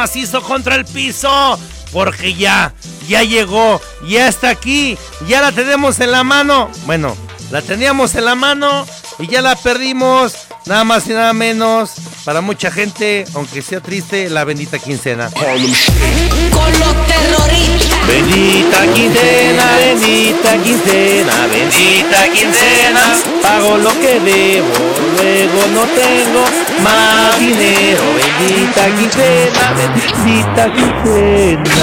[0.00, 1.58] macizo contra el piso.
[1.92, 2.72] Porque ya,
[3.08, 4.96] ya llegó, ya está aquí,
[5.26, 6.70] ya la tenemos en la mano.
[6.86, 7.16] Bueno,
[7.50, 8.86] la teníamos en la mano
[9.18, 10.32] y ya la perdimos.
[10.66, 11.90] Nada más y nada menos.
[12.24, 15.30] Para mucha gente, aunque sea triste, la bendita quincena.
[15.30, 18.06] Con los terroristas.
[18.06, 23.16] Bendita quincena, bendita quincena, bendita quincena.
[23.42, 24.72] Pago lo que debo,
[25.16, 28.02] luego no tengo más dinero.
[28.38, 31.74] Bendita quincena, bendita quincena.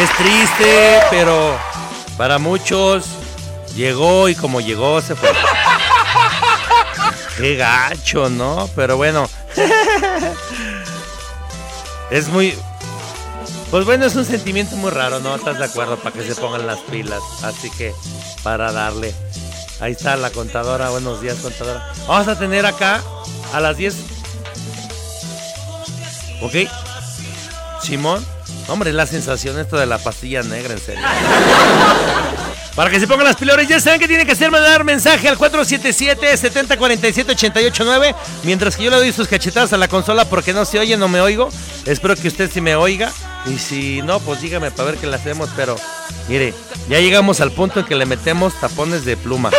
[0.00, 1.56] Es triste, pero
[2.16, 3.06] para muchos
[3.76, 5.30] llegó y como llegó se fue.
[7.36, 8.68] Qué gacho, ¿no?
[8.74, 9.28] Pero bueno.
[12.10, 12.54] Es muy,
[13.70, 15.34] pues bueno, es un sentimiento muy raro, ¿no?
[15.34, 15.96] ¿Estás de acuerdo?
[15.96, 17.20] Para que se pongan las pilas.
[17.42, 17.92] Así que,
[18.44, 19.12] para darle.
[19.80, 20.90] Ahí está la contadora.
[20.90, 21.92] Buenos días, contadora.
[22.06, 23.02] Vamos a tener acá
[23.52, 23.94] a las 10.
[26.42, 26.54] ¿Ok?
[27.82, 28.24] Simón.
[28.68, 31.04] Hombre, es la sensación esto de la pastilla negra, en serio.
[32.74, 35.38] Para que se pongan las piloras, ya saben que tienen que hacer mandar mensaje al
[35.38, 38.16] 477-7047-889.
[38.42, 41.06] Mientras que yo le doy sus cachetadas a la consola porque no se oye, no
[41.08, 41.50] me oigo.
[41.84, 43.12] Espero que usted sí me oiga.
[43.46, 45.50] Y si no, pues dígame para ver qué le hacemos.
[45.56, 45.76] Pero
[46.28, 46.54] mire,
[46.88, 49.50] ya llegamos al punto en que le metemos tapones de pluma.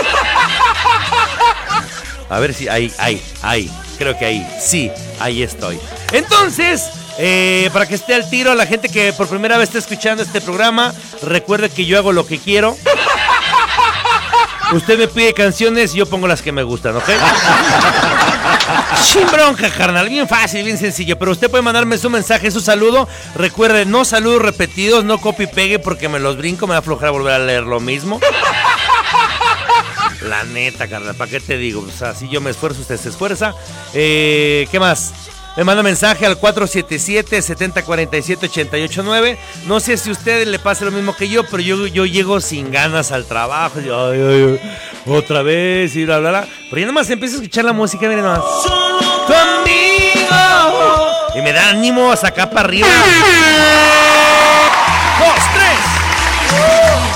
[2.29, 3.71] A ver si ahí, ahí, ahí.
[3.97, 5.79] Creo que ahí, sí, ahí estoy.
[6.11, 10.23] Entonces, eh, para que esté al tiro, la gente que por primera vez está escuchando
[10.23, 12.75] este programa, recuerde que yo hago lo que quiero.
[14.73, 17.09] Usted me pide canciones yo pongo las que me gustan, ¿ok?
[19.03, 20.09] Sin bronca, carnal.
[20.09, 21.17] Bien fácil, bien sencillo.
[21.17, 23.07] Pero usted puede mandarme su mensaje, su saludo.
[23.35, 27.11] Recuerde, no saludos repetidos, no copy pegue porque me los brinco, me va a aflojar
[27.11, 28.19] volver a leer lo mismo.
[30.27, 31.85] La neta, carnal, ¿para qué te digo?
[31.87, 33.53] O sea, si yo me esfuerzo, usted se esfuerza.
[33.93, 35.13] Eh, ¿Qué más?
[35.55, 39.37] Me manda mensaje al 477-7047-889.
[39.67, 42.41] No sé si a usted le pasa lo mismo que yo, pero yo, yo llego
[42.41, 43.79] sin ganas al trabajo.
[45.05, 46.45] otra vez, y bla, bla, bla.
[46.69, 48.41] Pero ya nomás empiezo a escuchar la música, miren nomás.
[49.27, 51.07] ¡Tu amigo!
[51.35, 52.89] Y me da ánimo a sacar para arriba.
[55.19, 55.79] ¡Dos, tres!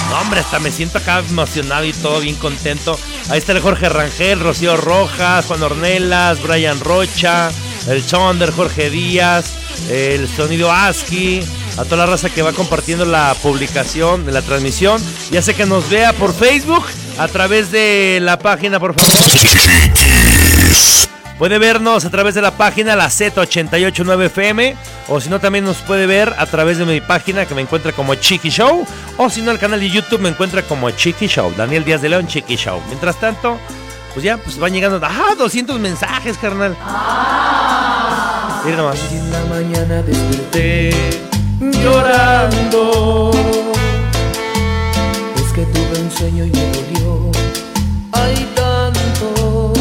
[0.10, 2.98] No, hombre, hasta me siento acá emocionado y todo bien contento.
[3.30, 7.52] Ahí está el Jorge Rangel, Rocío Rojas, Juan Ornelas, Brian Rocha,
[7.90, 9.46] el Chonder, Jorge Díaz,
[9.90, 11.44] el Sonido ASCII,
[11.78, 15.02] a toda la raza que va compartiendo la publicación de la transmisión.
[15.32, 16.86] Ya sé que nos vea por Facebook,
[17.18, 19.14] a través de la página, por favor.
[21.40, 24.76] Puede vernos a través de la página la Z889FM
[25.08, 27.94] o si no también nos puede ver a través de mi página que me encuentra
[27.94, 31.54] como Chiqui Show o si no el canal de YouTube me encuentra como Chiqui Show,
[31.56, 32.82] Daniel Díaz de León Chiqui Show.
[32.88, 33.58] Mientras tanto,
[34.14, 36.76] pues ya pues van llegando, ah, 200 mensajes, carnal.
[38.66, 39.00] Mira nomás.
[39.12, 40.92] Y en la mañana desperté
[41.82, 43.32] llorando.
[45.36, 47.32] Es que tuve un sueño y me dolió.
[48.12, 49.74] Ay, tanto.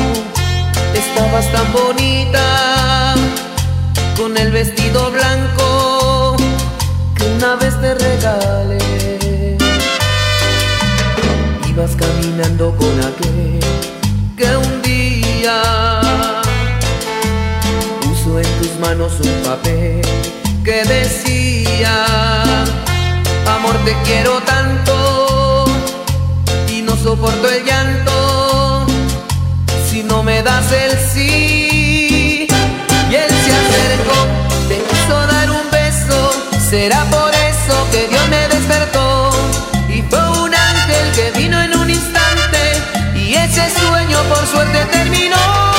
[0.95, 3.15] Estabas tan bonita
[4.17, 6.37] con el vestido blanco
[7.17, 9.57] que una vez te regalé.
[11.69, 13.68] Ibas caminando con aquel
[18.81, 20.03] manos un papel
[20.65, 22.05] que decía,
[23.47, 25.65] amor te quiero tanto
[26.69, 28.87] y no soporto el llanto
[29.89, 32.47] si no me das el sí.
[33.11, 34.27] Y él se acercó,
[34.69, 36.31] te quiso dar un beso,
[36.71, 39.31] será por eso que Dios me despertó
[39.89, 42.83] y fue un ángel que vino en un instante
[43.15, 45.78] y ese sueño por suerte terminó.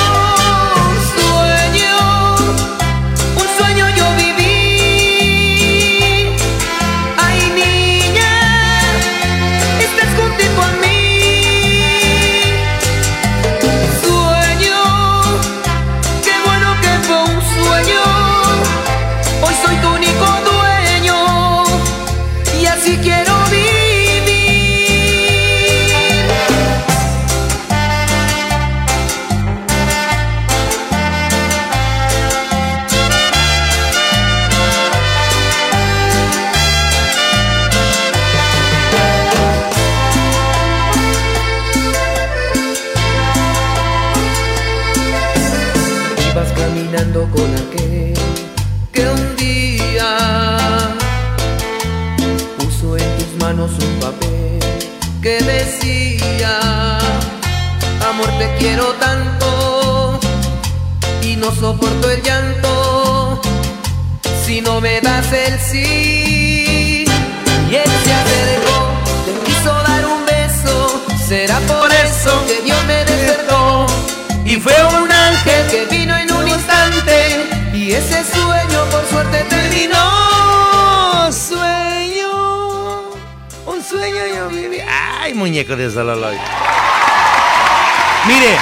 [88.26, 88.56] Mire,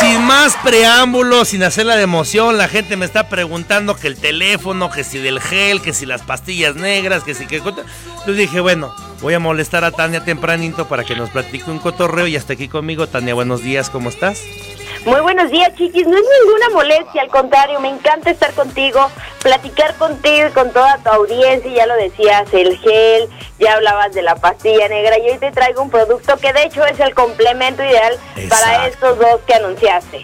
[0.00, 4.90] sin más preámbulos, sin hacerla de emoción, la gente me está preguntando que el teléfono,
[4.90, 7.60] que si del gel, que si las pastillas negras, que si que...
[8.26, 12.26] Yo dije, bueno, voy a molestar a Tania tempranito para que nos platique un cotorreo
[12.26, 13.06] y hasta aquí conmigo.
[13.08, 14.40] Tania, buenos días, ¿cómo estás?
[15.06, 16.06] Muy buenos días, chiquis.
[16.06, 19.10] No es ninguna molestia, al contrario, me encanta estar contigo,
[19.42, 21.72] platicar contigo y con toda tu audiencia.
[21.72, 25.82] Ya lo decías, el gel, ya hablabas de la pastilla negra y hoy te traigo
[25.82, 28.18] un producto que de hecho es el complemento ideal
[28.50, 30.22] para estos dos que anunciaste.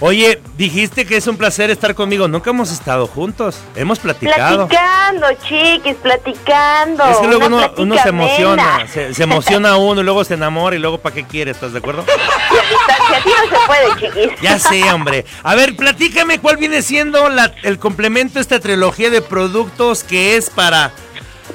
[0.00, 2.28] Oye, dijiste que es un placer estar conmigo.
[2.28, 3.56] Nunca hemos estado juntos.
[3.74, 4.68] Hemos platicado.
[4.68, 7.02] Platicando, chiquis, platicando.
[7.04, 10.80] Es que luego uno, se emociona, se, se emociona uno y luego se enamora y
[10.80, 11.52] luego ¿para qué quiere?
[11.52, 12.04] ¿Estás de acuerdo?
[12.06, 14.40] Y a distancia, así no se puede, chiquis.
[14.42, 15.24] Ya sé, hombre.
[15.42, 20.36] A ver, platícame cuál viene siendo la- el complemento de esta trilogía de productos que
[20.36, 20.92] es para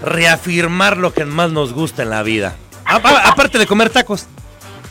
[0.04, 2.56] reafirmar lo que más nos gusta en la vida.
[2.86, 4.26] A- a- aparte de comer tacos.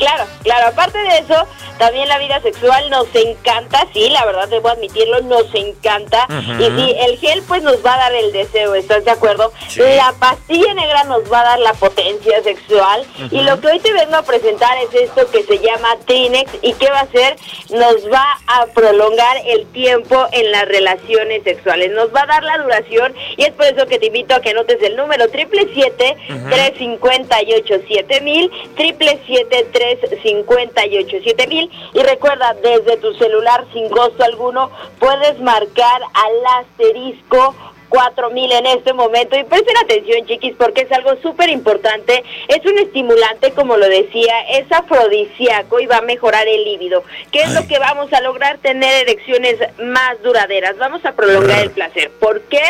[0.00, 1.46] Claro, claro, aparte de eso,
[1.78, 6.26] también la vida sexual nos encanta, sí, la verdad debo admitirlo, nos encanta.
[6.58, 9.52] Y sí, el gel pues nos va a dar el deseo, ¿estás de acuerdo?
[9.68, 9.80] Sí.
[9.80, 13.04] La pastilla negra nos va a dar la potencia sexual.
[13.30, 16.72] Y lo que hoy te vengo a presentar es esto que se llama Trinex y
[16.72, 17.36] ¿qué va a hacer?
[17.68, 22.56] Nos va a prolongar el tiempo en las relaciones sexuales, nos va a dar la
[22.56, 26.16] duración y es por eso que te invito a que anotes el número triple siete
[26.48, 29.89] tres cincuenta y ocho siete mil triple siete tres
[30.22, 31.70] cincuenta y ocho siete mil.
[31.94, 37.54] Y recuerda desde tu celular sin costo alguno puedes marcar al asterisco
[37.90, 42.78] 4000 en este momento y presten atención chiquis porque es algo súper importante, es un
[42.78, 47.66] estimulante como lo decía, es afrodisíaco y va a mejorar el líbido, que es lo
[47.66, 52.10] que vamos a lograr tener erecciones más duraderas, vamos a prolongar el placer.
[52.18, 52.62] ¿Por qué?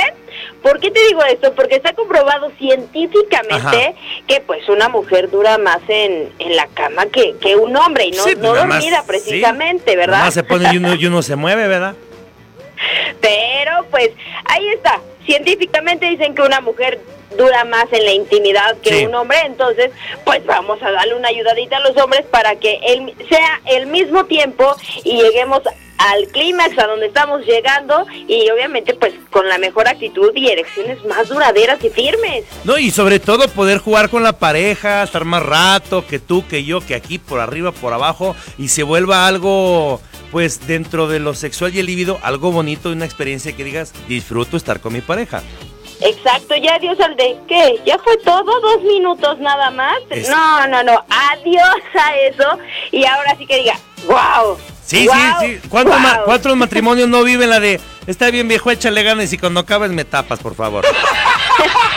[0.63, 1.55] ¿Por qué te digo esto?
[1.55, 3.95] Porque está comprobado científicamente
[4.27, 8.11] que pues una mujer dura más en, en la cama que, que un hombre y
[8.13, 9.07] no, Sí, no más, dormida sí.
[9.07, 10.25] precisamente, Nada ¿verdad?
[10.25, 11.95] más se pone y uno, y uno se mueve, ¿verdad?
[13.21, 14.11] Pero pues
[14.47, 15.01] ahí está.
[15.27, 17.01] Científicamente dicen que una mujer
[17.37, 19.07] dura más en la intimidad que Sí.
[19.07, 19.91] un hombre, entonces
[20.25, 24.25] pues vamos a darle una ayudadita a los hombres para que el, sea el mismo
[24.27, 24.75] tiempo
[25.05, 25.63] y lleguemos
[25.99, 31.05] al clímax a donde estamos llegando y obviamente pues con la mejor actitud y erecciones
[31.05, 32.45] más duraderas y firmes.
[32.65, 36.65] No, y sobre todo poder jugar con la pareja, estar más rato, que tú, que
[36.65, 40.01] yo, que aquí, por arriba, por abajo, y se vuelva algo,
[40.31, 44.57] pues dentro de lo sexual y el libido, algo bonito, una experiencia que digas, disfruto
[44.57, 45.43] estar con mi pareja.
[46.03, 47.79] Exacto, ya adiós al de ¿qué?
[47.85, 48.59] ¿Ya fue todo?
[48.61, 49.99] ¿Dos minutos nada más?
[50.09, 52.59] Es- No, no, no, adiós a eso
[52.91, 54.57] y ahora sí que diga, wow.
[54.83, 55.69] Sí, wow, sí, sí.
[55.69, 56.03] ¿Cuántos, wow".
[56.03, 59.91] ma- cuántos matrimonios no viven la de, está bien viejo, échale ganas y cuando acabes
[59.91, 60.85] me tapas, por favor?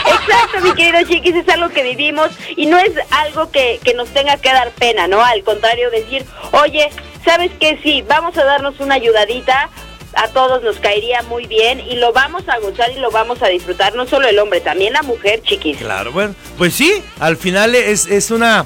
[0.06, 4.10] Exacto, mi querido Chiquis, es algo que vivimos y no es algo que, que nos
[4.10, 5.24] tenga que dar pena, ¿no?
[5.24, 6.90] Al contrario, decir, oye,
[7.24, 7.80] ¿sabes qué?
[7.84, 9.70] Sí, vamos a darnos una ayudadita,
[10.16, 13.48] a todos nos caería muy bien y lo vamos a gozar y lo vamos a
[13.48, 15.78] disfrutar, no solo el hombre, también la mujer, Chiquis.
[15.78, 18.66] Claro, bueno, pues sí, al final es, es una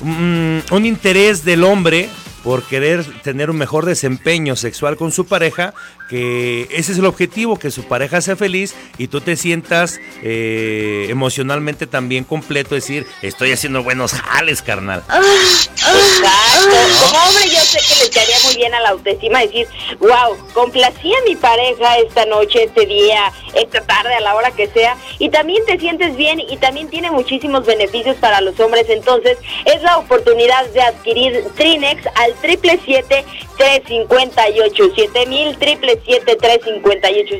[0.00, 2.08] mm, un interés del hombre
[2.44, 5.72] por querer tener un mejor desempeño sexual con su pareja
[6.08, 11.06] que ese es el objetivo, que su pareja sea feliz y tú te sientas eh,
[11.08, 15.02] emocionalmente también completo, decir, estoy haciendo buenos jales, carnal.
[15.08, 16.76] Exacto.
[17.00, 19.66] Como hombre yo sé que le quedaría muy bien a la autoestima decir,
[20.00, 24.68] wow, complací a mi pareja esta noche, este día, esta tarde, a la hora que
[24.68, 29.38] sea, y también te sientes bien y también tiene muchísimos beneficios para los hombres, entonces
[29.64, 33.24] es la oportunidad de adquirir Trinex al triple siete
[33.56, 35.93] 358 7000, triple siete 358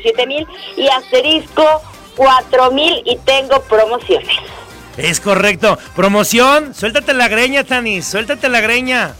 [0.02, 0.46] 7000
[0.76, 1.82] y asterisco
[2.16, 4.36] 4000 y tengo promociones.
[4.96, 5.78] Es correcto.
[5.96, 9.14] Promoción, suéltate la greña, Tani, suéltate la greña.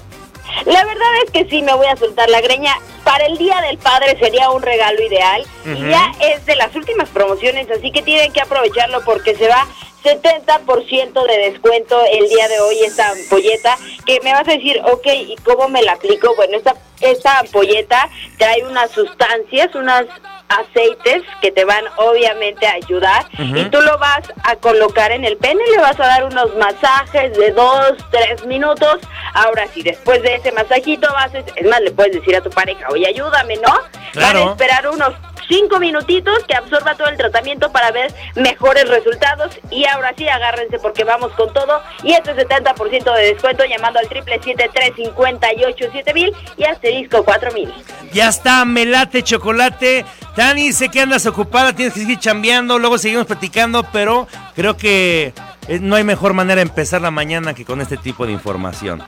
[0.67, 2.75] La verdad es que sí, me voy a soltar la greña.
[3.03, 5.45] Para el Día del Padre sería un regalo ideal.
[5.65, 9.67] Y ya es de las últimas promociones, así que tienen que aprovecharlo porque se va
[10.05, 13.77] 70% de descuento el día de hoy esta ampolleta.
[14.05, 16.35] Que me vas a decir, ok, ¿y cómo me la aplico?
[16.37, 18.09] Bueno, esta, esta ampolleta
[18.39, 20.05] trae unas sustancias, unas
[20.49, 25.37] aceites que te van obviamente a ayudar y tú lo vas a colocar en el
[25.37, 29.01] pene, le vas a dar unos masajes de dos, tres minutos.
[29.33, 32.51] Ahora sí, después de ese masajito vas, a, es más, le puedes decir a tu
[32.51, 33.73] pareja, oye, ayúdame, ¿no?
[34.13, 34.41] Claro.
[34.41, 35.15] Van a esperar unos
[35.49, 40.79] cinco minutitos que absorba todo el tratamiento para ver mejores resultados y ahora sí agárrense
[40.79, 45.49] porque vamos con todo y este 70% de descuento llamando al triple siete tres cincuenta
[45.53, 47.73] y asterisco cuatro mil.
[48.13, 50.05] Ya está, melate chocolate.
[50.35, 55.33] Tani, sé que andas ocupada, tienes que seguir chambeando, luego seguimos platicando, pero creo que
[55.81, 59.03] no hay mejor manera de empezar la mañana que con este tipo de información.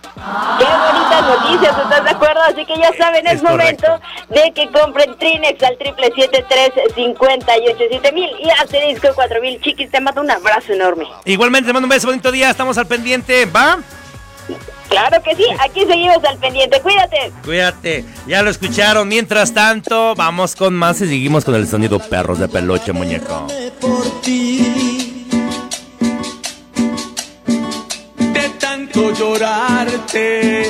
[0.58, 2.40] Qué bonitas noticias, ¿estás de acuerdo?
[2.42, 4.06] Así que ya saben, es, Es momento correcto.
[4.30, 9.08] de que compren Trinex al triple siete tres cincuenta y ocho siete mil y asterisco
[9.14, 9.60] cuatro mil.
[9.60, 11.06] Chiquis, te mando un abrazo enorme.
[11.24, 13.78] Igualmente, te mando un beso, bonito día, estamos al pendiente, ¿va?
[14.88, 16.80] Claro que sí, aquí seguimos al pendiente.
[16.80, 17.32] Cuídate.
[17.44, 19.08] Cuídate, ya lo escucharon.
[19.08, 23.48] Mientras tanto, vamos con más y seguimos con el sonido perros de peluche, muñeco.
[23.80, 24.95] por ti.
[28.96, 30.62] Llorarte.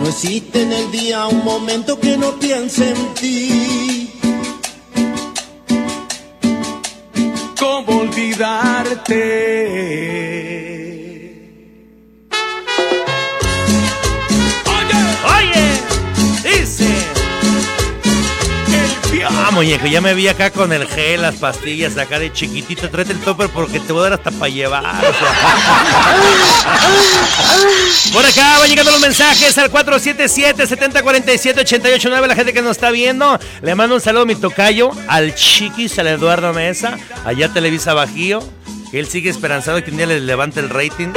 [0.00, 4.10] No existe en el día un momento que no piense en ti.
[7.58, 9.16] ¿Cómo olvidarte?
[19.56, 22.90] Muñeco, ya me vi acá con el gel, las pastillas, acá de chiquitito.
[22.90, 24.84] Tráete el topper porque te voy a dar hasta para llevar.
[28.12, 32.26] Por acá van llegando los mensajes al 477-7047-889.
[32.26, 35.98] La gente que nos está viendo, le mando un saludo a mi tocayo, al Chiquis,
[35.98, 38.40] al Eduardo Mesa, allá Televisa Bajío.
[38.92, 41.14] Él sigue esperanzado que un día le levante el rating.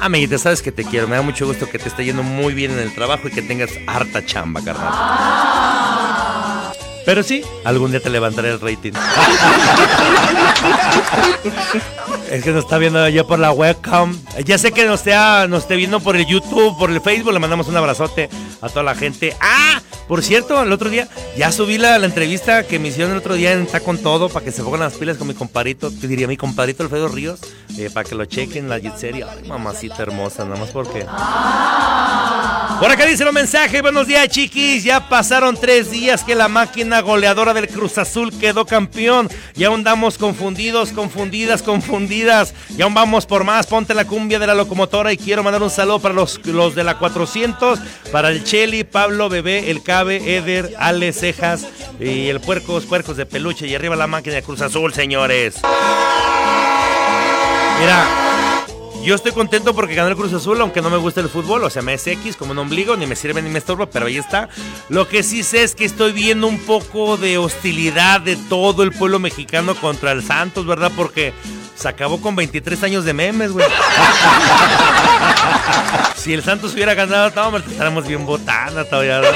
[0.00, 1.06] Amiguita, sabes que te quiero.
[1.06, 3.42] Me da mucho gusto que te esté yendo muy bien en el trabajo y que
[3.42, 5.97] tengas harta chamba, carnal.
[7.08, 8.92] Pero sí, algún día te levantaré el rating.
[12.30, 14.14] es que nos está viendo allá por la webcam.
[14.44, 15.14] Ya sé que nos esté,
[15.48, 17.32] nos esté viendo por el YouTube, por el Facebook.
[17.32, 18.28] Le mandamos un abrazote
[18.60, 19.34] a toda la gente.
[19.40, 23.18] Ah, por cierto, el otro día ya subí la, la entrevista que me hicieron el
[23.20, 25.90] otro día en Está con Todo para que se pongan las pilas con mi compadrito,
[25.98, 27.40] que diría mi compadrito Alfredo Ríos,
[27.78, 29.28] eh, para que lo chequen la Jitseria.
[29.30, 31.06] Ay, mamacita hermosa, nada más porque.
[32.80, 37.00] Por acá dice los mensajes, buenos días chiquis, ya pasaron tres días que la máquina
[37.00, 43.26] goleadora del Cruz Azul quedó campeón y aún damos confundidos, confundidas, confundidas y aún vamos
[43.26, 46.44] por más, ponte la cumbia de la locomotora y quiero mandar un saludo para los,
[46.46, 47.80] los de la 400,
[48.12, 51.66] para el Cheli, Pablo, Bebé, el Cabe, Eder, Ale, Cejas
[51.98, 55.56] y el Puercos, Puercos de Peluche y arriba la máquina de Cruz Azul, señores.
[57.80, 58.06] Mira,
[59.02, 61.70] yo estoy contento porque ganó el Cruz Azul, aunque no me gusta el fútbol, o
[61.70, 64.16] sea, me es X como un ombligo, ni me sirve ni me estorba, pero ahí
[64.16, 64.48] está.
[64.88, 68.92] Lo que sí sé es que estoy viendo un poco de hostilidad de todo el
[68.92, 70.90] pueblo mexicano contra el Santos, ¿verdad?
[70.96, 71.32] Porque
[71.76, 73.66] se acabó con 23 años de memes, güey.
[76.16, 79.20] Si el Santos hubiera ganado, no, estaríamos bien botana todavía.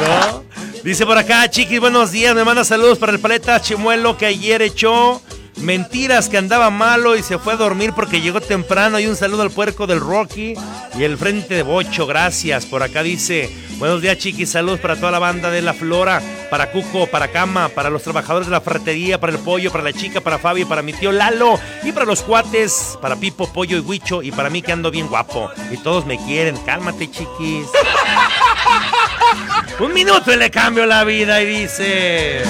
[0.00, 0.44] ¿No?
[0.84, 2.34] Dice por acá, chiquis, buenos días.
[2.34, 5.22] Me manda saludos para el paleta Chimuelo que ayer echó
[5.60, 8.98] mentiras que andaba malo y se fue a dormir porque llegó temprano.
[8.98, 10.54] Y un saludo al puerco del Rocky
[10.98, 12.06] y el frente de Bocho.
[12.06, 12.66] Gracias.
[12.66, 14.50] Por acá dice, buenos días, chiquis.
[14.50, 18.48] Saludos para toda la banda de La Flora, para Cuco, para Cama, para los trabajadores
[18.48, 21.58] de la ferretería, para el pollo, para la chica, para Fabio, para mi tío Lalo
[21.82, 25.08] y para los cuates, para Pipo, Pollo y Huicho y para mí que ando bien
[25.08, 25.50] guapo.
[25.70, 26.56] Y todos me quieren.
[26.64, 27.66] Cálmate, chiquis.
[29.80, 32.42] Un minuto y le cambio la vida y dice...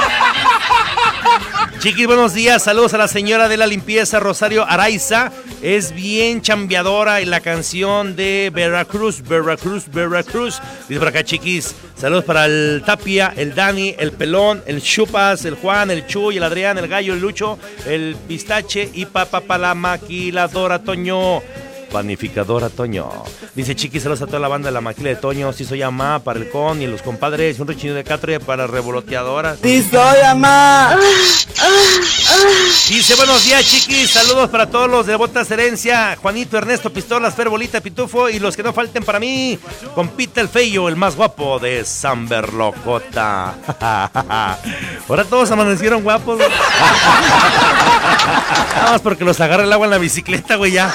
[1.78, 2.64] Chiquis, buenos días.
[2.64, 5.30] Saludos a la señora de la limpieza, Rosario Araiza.
[5.62, 10.60] Es bien chambeadora y la canción de Veracruz, Veracruz, Veracruz.
[10.88, 11.74] Dice por acá, chiquis.
[11.96, 16.44] Saludos para el Tapia, el Dani, el Pelón, el Chupas, el Juan, el Chuy, el
[16.44, 21.42] Adrián, el Gallo, el Lucho, el Pistache y papá para la maquiladora Toño.
[21.90, 23.10] Panificadora Toño.
[23.54, 25.52] Dice Chiqui, saludos a toda la banda de la maquila de Toño.
[25.52, 27.58] Si soy ama para el con y los compadres.
[27.58, 29.58] Un rechinio de catre para revoloteadoras.
[29.62, 30.96] Si soy ama.
[32.88, 34.06] Dice buenos días, Chiqui.
[34.06, 36.16] Saludos para todos los de Botas Herencia.
[36.20, 38.28] Juanito, Ernesto, Pistolas, Fer, Bolita, Pitufo.
[38.28, 39.58] Y los que no falten para mí.
[39.94, 43.54] Compite el feyo, el más guapo de San Berlocota.
[45.08, 46.38] Ahora todos amanecieron guapos.
[48.76, 50.92] Nada más porque los agarra el agua en la bicicleta, güey, ya.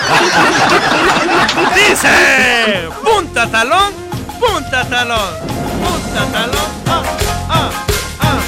[1.76, 3.94] Dice, punta talón,
[4.40, 5.34] punta talón,
[5.82, 6.72] punta talón.
[6.88, 7.04] Ah,
[7.50, 7.70] ah,
[8.20, 8.40] ah.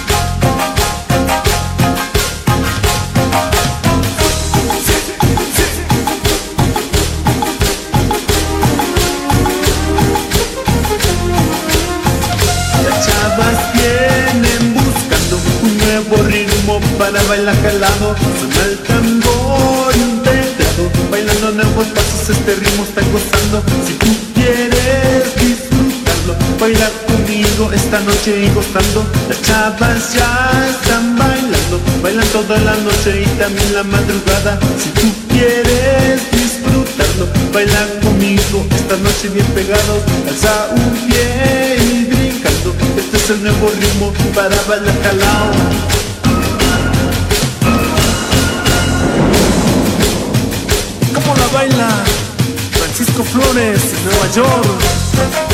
[12.84, 18.16] Las chavas vienen buscando un nuevo ritmo para bailar tambor integrado,
[18.56, 18.93] bailando
[21.54, 23.64] nuevos pasos, este ritmo está gozando.
[23.86, 29.06] Si tú quieres disfrutarlo, bailar conmigo esta noche y gozando.
[29.30, 34.60] Las chavas ya están bailando, bailan toda la noche y también la madrugada.
[34.82, 40.02] Si tú quieres disfrutarlo, baila conmigo esta noche bien pegados.
[40.30, 46.03] Alza un pie y brincando, este es el nuevo ritmo para bailar jalao.
[51.54, 52.04] ¿Cómo la baila
[52.72, 55.53] Francisco Flores Nueva York?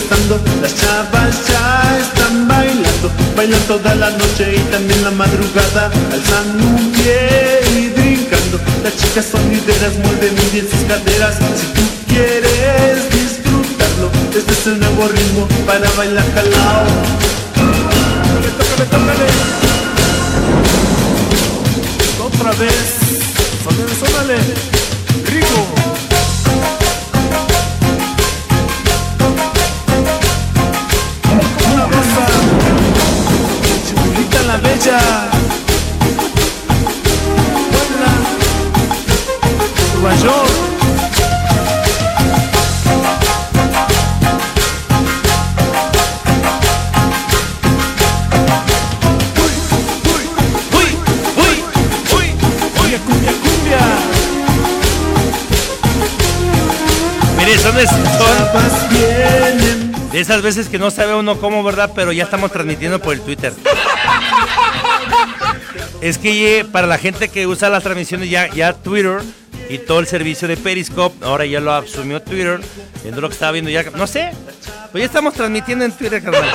[0.00, 0.40] Gozando.
[0.62, 6.92] Las chavas ya están bailando, bailan toda la noche y también la madrugada, alzando un
[6.92, 8.60] pie y brincando.
[8.82, 11.36] Las chicas sonideras mueven muy bien sus caderas.
[11.36, 16.24] Si tú quieres disfrutarlo, este es el nuevo ritmo para bailar
[18.90, 19.28] tócale.
[22.24, 22.88] Otra vez,
[23.64, 24.79] sónale, sónale,
[58.20, 61.92] son, de esas veces que no sabe uno cómo, ¿verdad?
[61.94, 63.52] Pero ya estamos transmitiendo por el Twitter.
[66.00, 69.20] Es que para la gente que usa las transmisiones ya, ya Twitter
[69.68, 72.60] y todo el servicio de Periscope, ahora ya lo asumió Twitter,
[73.02, 74.32] viendo lo que estaba viendo ya, no sé,
[74.90, 76.50] pues ya estamos transmitiendo en Twitter, carnal.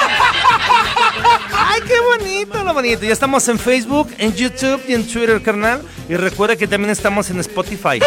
[1.57, 3.05] Ay, qué bonito, lo bonito.
[3.05, 5.81] Ya estamos en Facebook, en YouTube y en Twitter, carnal.
[6.09, 7.99] Y recuerda que también estamos en Spotify.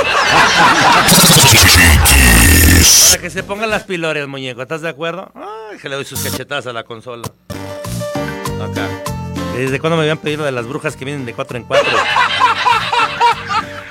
[3.11, 4.62] Para que se pongan las pilores, muñeco.
[4.62, 5.33] ¿Estás de acuerdo?
[5.35, 7.29] Ay, que le doy sus cachetadas a la consola.
[8.62, 8.88] Acá.
[9.57, 11.91] ¿Desde cuándo me habían pedido de las brujas que vienen de 4 en 4?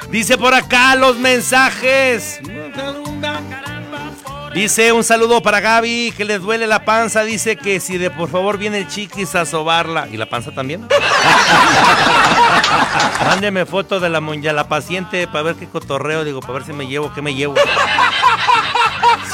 [0.10, 2.40] Dice por acá los mensajes.
[4.54, 7.24] Dice un saludo para Gaby, que le duele la panza.
[7.24, 10.08] Dice que si de por favor viene el chiquis a sobarla.
[10.12, 10.88] ¿Y la panza también?
[13.26, 16.24] Mándeme foto de la monja, la paciente, para ver qué cotorreo.
[16.24, 17.56] Digo, para ver si me llevo, qué me llevo.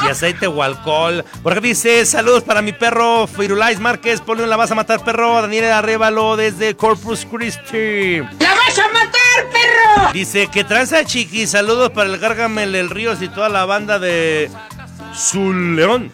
[0.04, 1.24] Si aceite o alcohol.
[1.42, 4.20] Por acá dice, saludos para mi perro Firulais Márquez.
[4.20, 5.42] Ponle la vas a matar, perro.
[5.42, 8.18] Daniel Arrévalo desde Corpus Christi.
[8.40, 10.12] ¡La vas a matar, perro!
[10.12, 11.48] Dice que tranza chiqui.
[11.48, 14.52] Saludos para el Gárgamel, el Ríos y toda la banda de
[15.16, 16.12] Zul León.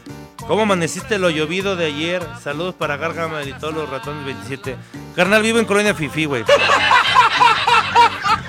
[0.47, 2.23] ¿Cómo amaneciste lo llovido de ayer?
[2.43, 4.77] Saludos para Gargamel y todos los ratones 27.
[5.15, 6.43] Carnal, vivo en Colonia Fifi, güey.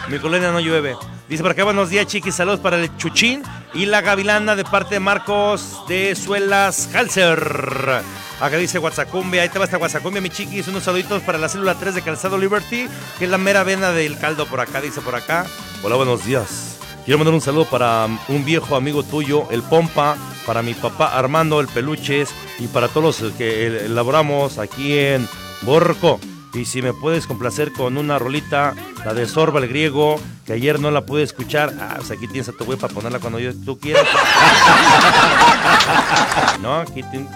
[0.08, 0.96] Mi colonia no llueve.
[1.28, 2.34] Dice por acá, buenos días, chiquis.
[2.34, 3.42] Saludos para el Chuchín
[3.74, 8.02] y la Gavilana de parte de Marcos de Suelas Halser.
[8.40, 10.68] Acá dice Guatzacumbia, ahí te va esta Guatzacumbia, mi chiquis.
[10.68, 14.18] Unos saluditos para la célula 3 de Calzado Liberty, que es la mera vena del
[14.18, 15.46] caldo por acá, dice por acá.
[15.82, 16.78] Hola, buenos días.
[17.04, 21.60] Quiero mandar un saludo para un viejo amigo tuyo, el Pompa, para mi papá Armando,
[21.60, 25.28] el Peluches, y para todos los que elaboramos aquí en
[25.62, 26.20] Borco.
[26.52, 30.80] Y si me puedes complacer con una rolita, la de Sorba el Griego, que ayer
[30.80, 31.72] no la pude escuchar.
[31.80, 34.04] Ah, pues aquí tienes a tu güey para ponerla cuando yo, tú quieras.
[36.60, 37.28] no, aquí tienes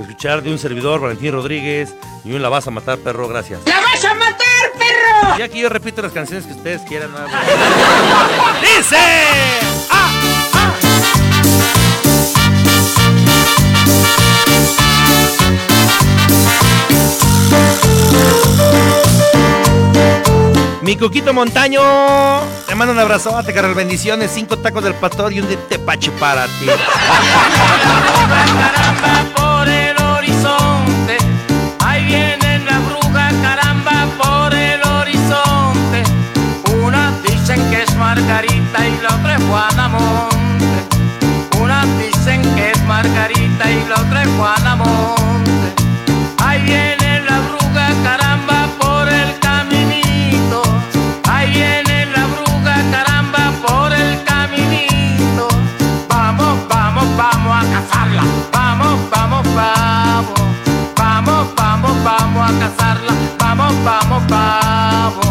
[0.00, 1.94] escuchar de un servidor, Valentín Rodríguez,
[2.24, 3.60] y un La vas a matar, perro, gracias.
[3.66, 5.38] ¡La vas a matar, perro!
[5.38, 7.10] Y aquí yo repito las canciones que ustedes quieran.
[7.12, 7.18] ¿no?
[8.60, 8.96] ¡Dice!
[9.90, 10.01] ¡Ah!
[20.82, 21.80] Mi Coquito Montaño,
[22.66, 23.74] te mando un abrazote, carnal.
[23.74, 26.66] Bendiciones, cinco tacos del pastor y un de tepache para ti.
[28.58, 31.16] caramba por el horizonte,
[31.78, 36.02] ahí viene la bruja, caramba por el horizonte.
[36.82, 41.58] Una dicen que es Margarita y la otra es Juana Monte.
[41.60, 45.72] Una dicen que es Margarita y la otra es Juana Monte.
[46.44, 48.21] Ahí viene la bruja, caramba
[62.62, 63.12] vamos a cazarla.
[63.38, 65.26] Vamos, vamos, vamos.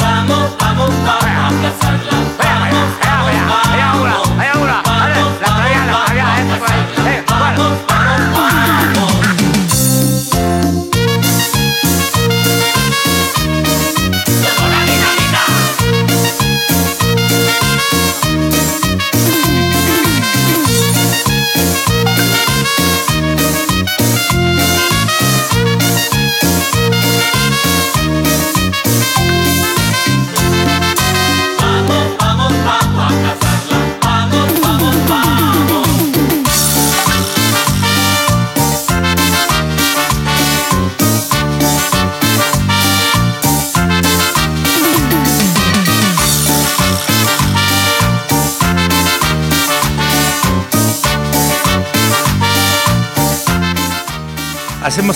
[0.00, 2.12] Vamos, vamos, vamos a cazarla.
[2.38, 2.72] Vamos,
[3.04, 3.66] vamos, vamos.
[3.68, 4.82] Ahí ahora, ahí ahora.
[5.40, 6.87] La traía, la traía, esta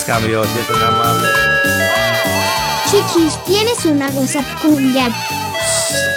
[0.05, 1.29] Cambios, si es tan amable.
[2.91, 5.09] Chiquis, tienes una goza cumbia.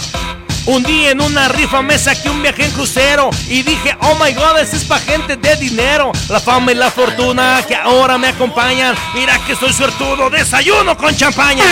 [0.64, 4.32] Un día en una rifa me saqué un viaje en crucero y dije, oh my
[4.32, 6.12] god, ese es pa' gente de dinero.
[6.28, 8.94] La fama y la fortuna que ahora me acompañan.
[9.14, 11.64] Mira que soy suertudo, desayuno con champaña.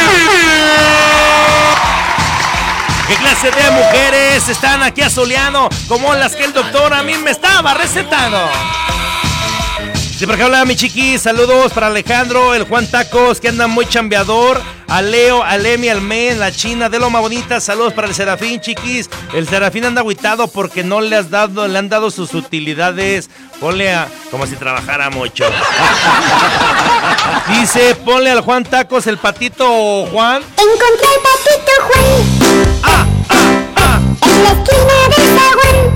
[3.06, 7.30] ¿Qué clase de mujeres están aquí asoleando como las que el doctor a mí me
[7.30, 8.38] estaba recetando?
[10.20, 13.86] Sí, por acá habla mi chiqui, saludos para Alejandro, el Juan Tacos, que anda muy
[13.86, 18.14] chambeador, a Leo, a Lemi, al Men, la China, de Loma Bonita, saludos para el
[18.14, 19.08] Serafín, chiquis.
[19.32, 23.30] El Serafín anda agüitado porque no le has dado, le han dado sus utilidades.
[23.60, 25.46] Ponle a, como si trabajara mucho.
[27.48, 30.42] Dice, ponle al Juan Tacos el patito Juan.
[30.42, 32.04] Encontré el patito Juan.
[32.82, 33.98] Ah, ah, ah.
[34.20, 35.89] En la esquina del zaguán.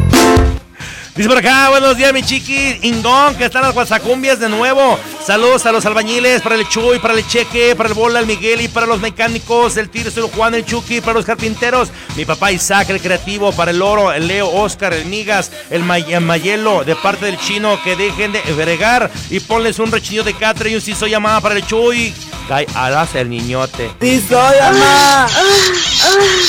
[1.16, 4.98] Dice por acá, buenos días, mi chiqui Ingón, que están las guasacumbias de nuevo.
[5.24, 8.62] Saludos a los albañiles, para el Chuy, para el Cheque, para el Bola, el Miguel
[8.62, 11.90] y para los mecánicos, el Tirso, el Juan, el Chucky, para los carpinteros.
[12.16, 16.04] Mi papá Isaac, el creativo, para el Oro, el Leo, Oscar, el Migas, el, May
[16.12, 20.34] el Mayelo, de parte del chino, que dejen de bregar y ponles un rechillo de
[20.34, 22.12] catre y un siso llamada para el Chuy.
[22.48, 23.88] Cae alas el niñote.
[24.00, 25.28] ¡Piso llamada!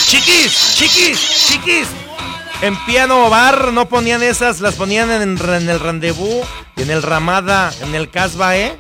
[0.07, 2.04] Chiquis, chiquis, chiquis.
[2.65, 5.37] En piano bar no ponían esas, las ponían en,
[5.69, 6.43] el rendezvous,
[6.77, 8.75] en el Ramada, en el Casba, ¿eh?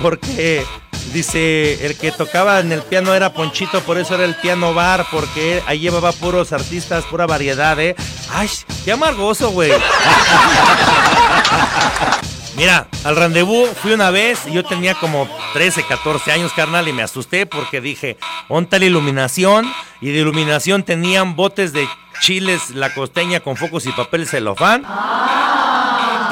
[0.00, 0.64] Porque
[1.12, 5.04] dice el que tocaba en el piano era Ponchito, por eso era el piano bar,
[5.10, 7.94] porque ahí llevaba puros artistas, pura variedad, ¿eh?
[8.32, 8.48] ¡Ay!
[8.86, 9.72] ¡Qué amargoso, güey!
[12.56, 16.92] Mira, al rendezvous fui una vez y yo tenía como 13, 14 años, carnal, y
[16.92, 21.88] me asusté porque dije, onta la iluminación, y de iluminación tenían botes de
[22.20, 24.84] chiles, la costeña con focos y papel celofán.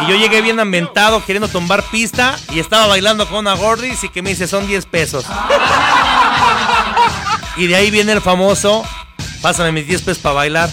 [0.03, 4.09] Y yo llegué bien ambientado, queriendo tumbar pista, y estaba bailando con una gordis y
[4.09, 5.25] que me dice, son 10 pesos.
[7.57, 8.85] Y de ahí viene el famoso,
[9.41, 10.71] pásame mis 10 pesos para bailar.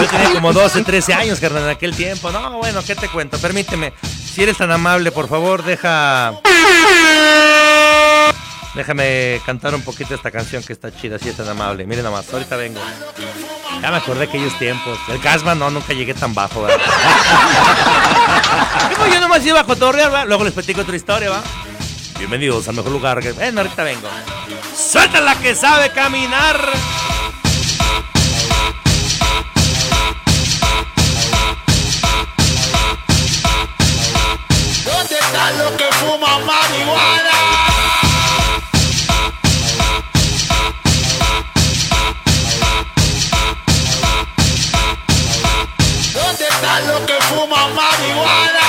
[0.00, 2.30] Yo tenía como 12, 13 años, carnal, en aquel tiempo.
[2.30, 3.38] No, bueno, ¿qué te cuento?
[3.38, 3.92] Permíteme.
[4.02, 6.34] Si eres tan amable, por favor, deja.
[8.74, 11.86] Déjame cantar un poquito esta canción que está chida, si es tan amable.
[11.86, 12.80] Miren nada más, ahorita vengo.
[13.80, 14.98] Ya me acordé de aquellos tiempos.
[15.08, 16.84] El Casma no, nunca llegué tan bajo, ¿verdad?
[19.12, 20.26] Yo nomás iba a cotorrear, ¿verdad?
[20.26, 21.42] Luego les platico otra historia, ¿va?
[22.18, 23.32] Bienvenidos al mejor lugar que.
[23.32, 24.08] Ven, ahorita vengo.
[24.76, 26.58] ¡Suelta la que sabe caminar!
[35.34, 37.30] ¿Dónde están los que fuman marihuana?
[46.14, 48.60] ¿Dónde están los que fuman marihuana?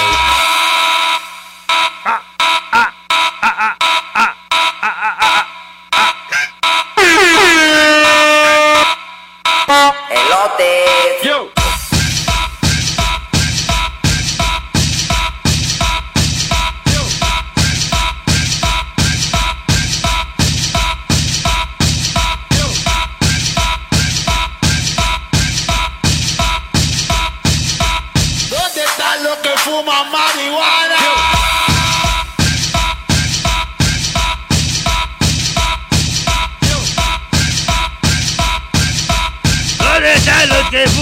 [10.10, 10.85] Elotes.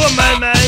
[0.03, 0.62] Los que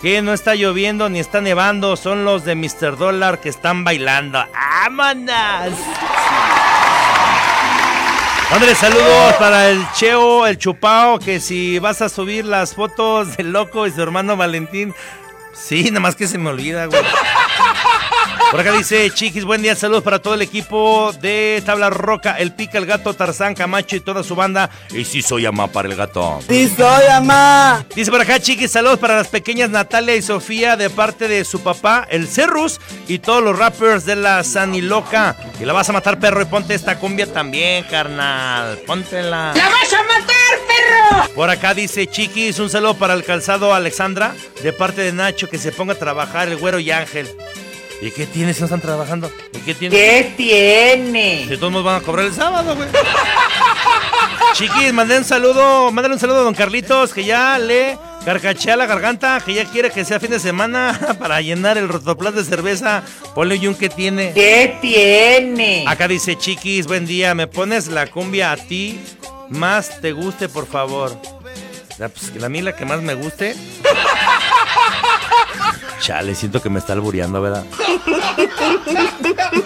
[0.00, 1.96] Que no está lloviendo ni está nevando.
[1.96, 2.98] Son los de Mr.
[2.98, 4.44] Dollar que están bailando.
[4.52, 5.74] ¡Vámonos!
[8.54, 13.50] Mándale saludos para el Cheo, el Chupao, que si vas a subir las fotos del
[13.52, 14.94] loco y su hermano Valentín.
[15.52, 17.02] Sí, nada más que se me olvida, güey.
[18.50, 22.52] Por acá dice, chiquis, buen día, saludos para todo el equipo de Tabla Roca, el
[22.52, 24.70] Pica, el Gato, Tarzán, Camacho y toda su banda.
[24.92, 26.38] Y sí soy ama para el gato.
[26.46, 27.84] ¡Piso llamada!
[27.96, 31.62] Dice por acá, chiquis, saludos para las pequeñas Natalia y Sofía de parte de su
[31.62, 35.36] papá, el Cerrus, y todos los rappers de la Saniloca.
[35.60, 38.78] Y la vas a matar, perro, y ponte esta cumbia también, carnal.
[38.86, 39.52] Póntela.
[39.54, 41.34] ¡La vas a matar, perro!
[41.34, 45.58] Por acá dice, chiquis, un saludo para el calzado Alexandra, de parte de Nacho, que
[45.58, 47.28] se ponga a trabajar el güero y Ángel.
[48.00, 49.30] ¿Y qué tiene si no están trabajando?
[49.52, 49.94] ¿Y qué tiene?
[49.94, 51.46] ¿Qué tiene?
[51.48, 52.88] Si todos nos van a cobrar el sábado, güey.
[54.54, 58.86] Chiquis, mandé un saludo, mándale un saludo a don Carlitos, que ya le Carcachea la
[58.86, 63.02] garganta, que ya quiere que sea fin de semana para llenar el rotoplas de cerveza.
[63.34, 64.32] Ponle un que tiene.
[64.32, 65.84] ¿Qué tiene?
[65.86, 67.34] Acá dice Chiquis, buen día.
[67.34, 68.98] ¿Me pones la cumbia a ti?
[69.50, 71.14] Más te guste, por favor.
[71.98, 73.54] La, pues, la mí la que más me guste.
[76.00, 77.64] Chale, siento que me está albureando, ¿verdad?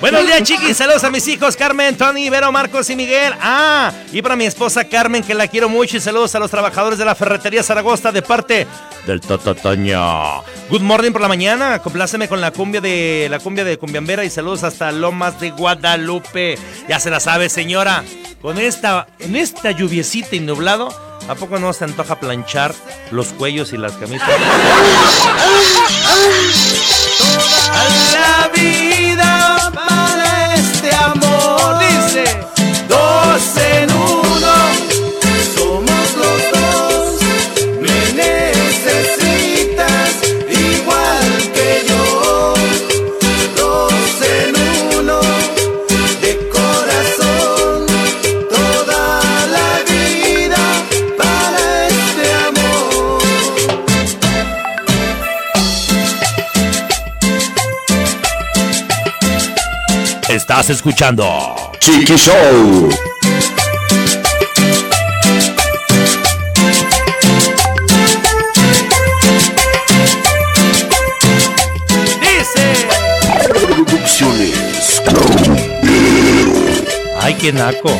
[0.01, 0.77] Buenos días, chiquis.
[0.77, 3.35] Saludos a mis hijos, Carmen, Tony, Vero, Marcos y Miguel.
[3.41, 5.97] Ah, y para mi esposa Carmen, que la quiero mucho.
[5.97, 8.67] Y saludos a los trabajadores de la ferretería Zaragoza de parte
[9.07, 10.43] del Tototoño.
[10.71, 11.81] Good morning por la mañana.
[11.81, 16.59] Compláceme con la cumbia de la cumbia de Cumbiambera y saludos hasta Lomas de Guadalupe.
[16.88, 18.05] Ya se la sabe, señora.
[18.41, 20.91] Con esta, en esta lluviecita y nublado,
[21.29, 22.75] ¿a poco no se antoja planchar
[23.11, 24.29] los cuellos y las camisas?
[28.12, 31.79] la vida para este amor.
[31.79, 32.41] Dice,
[32.88, 33.98] dos en
[60.51, 61.27] Estás escuchando
[61.79, 62.89] Chiqui Show.
[72.23, 72.89] Dice.
[73.53, 75.03] Producciones.
[77.21, 77.91] Ay, qué naco.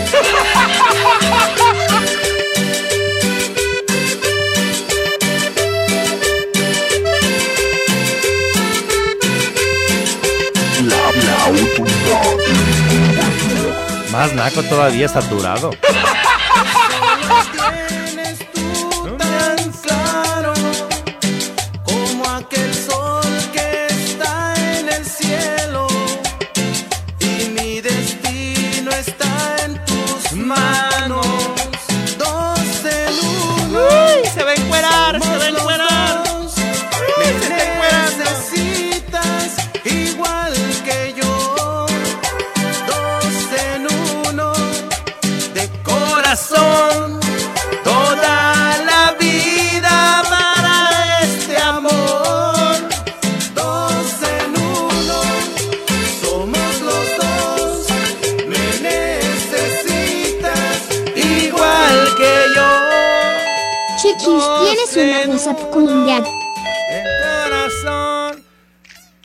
[14.19, 15.71] Más naco todavía saturado.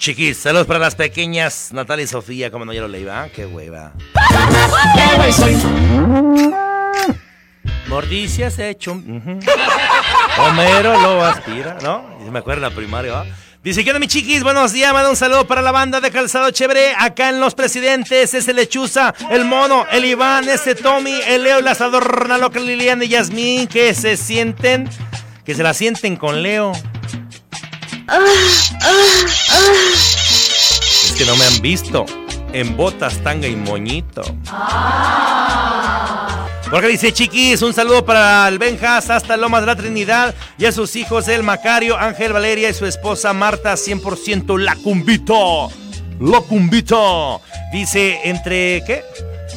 [0.03, 3.29] Chiquis, saludos para las pequeñas Natalia y Sofía, como no ya lo leí, ¿va?
[3.29, 3.93] Qué hueva.
[7.87, 9.01] Mordicia se hecho.
[10.39, 12.19] Homero lo aspira, ¿no?
[12.29, 13.25] Me acuerdo en la primaria, ¿va?
[13.63, 14.43] Dice, ¿qué onda, mi chiquis?
[14.43, 16.95] Buenos días, manda un saludo para la banda de Calzado Chévere.
[16.99, 21.67] Acá en Los Presidentes, ese Lechuza, el Mono, el Iván, ese Tommy, el Leo, el
[21.69, 24.89] Asador, la loca Liliana y Yasmín, que se sienten,
[25.45, 26.73] que se la sienten con Leo.
[31.03, 32.05] Es que no me han visto
[32.51, 34.21] en botas, tanga y moñito.
[36.69, 40.71] Porque dice Chiquis, un saludo para el Benjas hasta Lomas de la Trinidad y a
[40.71, 45.69] sus hijos el Macario, Ángel Valeria y su esposa Marta, 100% la cumbito.
[46.19, 47.41] La cumbito.
[47.71, 49.03] Dice, entre, ¿qué?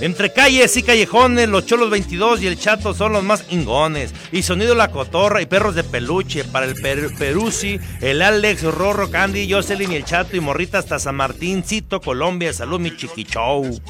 [0.01, 4.13] Entre calles y callejones, los cholos 22 y el chato son los más ingones.
[4.31, 9.11] Y sonido la cotorra y perros de peluche para el per Peruzzi, el Alex, Rorro,
[9.11, 12.53] Candy, Jocelyn y el chato y morrita hasta San Martín, Cito, Colombia.
[12.53, 13.81] Salud, mi chiquichou.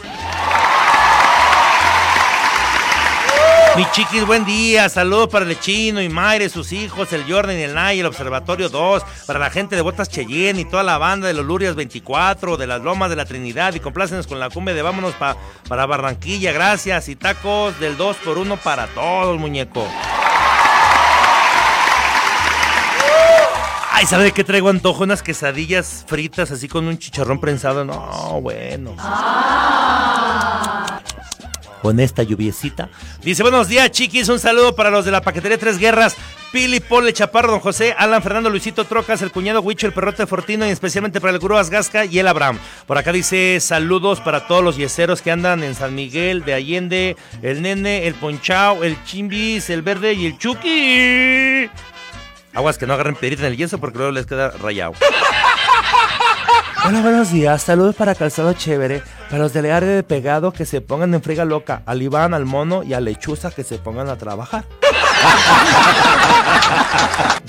[3.77, 4.89] Mi chiquis, buen día.
[4.89, 8.71] Saludos para el chino y Mayre, sus hijos, el Jordan y el Nay, el Observatorio
[8.71, 12.57] 2, para la gente de Botas Cheyenne y toda la banda de los Lurias 24,
[12.57, 13.75] de las Lomas de la Trinidad.
[13.75, 15.37] Y complácenos con la cumbia de Vámonos pa-
[15.69, 16.53] para Barranquilla.
[16.53, 17.11] Gracias.
[17.11, 19.87] Y tacos del 2 por 1 para todos, muñeco.
[23.93, 25.05] Ay, ¿sabe de qué traigo antojo?
[25.05, 27.85] Unas quesadillas fritas así con un chicharrón prensado.
[27.85, 28.95] No, bueno.
[31.83, 32.89] Con esta lluviecita.
[33.23, 34.29] Dice, buenos días, chiquis.
[34.29, 36.17] Un saludo para los de la paquetería Tres Guerras.
[36.53, 40.67] Pili, Pole, Chaparro, Don José, Alan, Fernando, Luisito, Trocas, el cuñado Huicho, el perrote Fortino
[40.67, 42.59] y especialmente para el gurú Asgasca y el Abraham.
[42.87, 47.17] Por acá dice saludos para todos los yeseros que andan en San Miguel de Allende,
[47.43, 51.69] el Nene, el Ponchao, el Chimbis, el Verde y el Chucky.
[52.55, 54.95] Aguas que no agarren piedrita en el yeso porque luego les queda rayado.
[56.89, 57.63] Hola, buenos días.
[57.63, 59.03] Saludos para Calzado Chévere.
[59.29, 61.83] Para los del área de pegado que se pongan en friga loca.
[61.85, 64.65] Al Iván, al Mono y a Lechuza que se pongan a trabajar.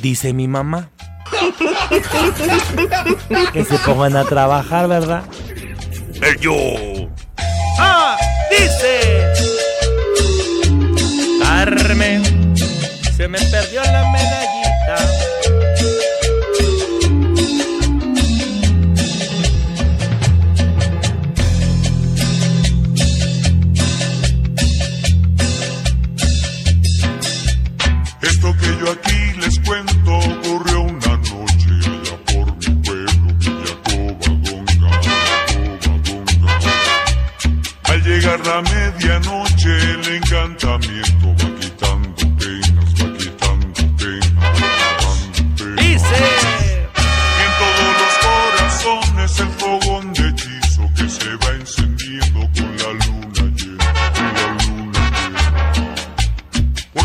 [0.02, 0.90] Dice mi mamá.
[3.54, 5.22] Que se pongan a trabajar, ¿verdad?
[6.20, 6.56] El yo.
[7.78, 8.18] Ah,
[8.50, 9.34] dice.
[11.44, 12.56] Carmen,
[13.16, 14.04] se me perdió la
[28.48, 34.90] Esto que yo aquí les cuento ocurrió una noche allá por mi pueblo, Villacobadonga,
[35.52, 36.54] Villacobadonga.
[37.84, 45.76] Al llegar la medianoche el encantamiento va quitando penas, va quitando penas, va quitando penas.
[45.76, 46.20] Dice.
[47.36, 52.90] Y en todos los corazones el fogón de hechizo que se va encendiendo con la
[53.06, 53.57] luna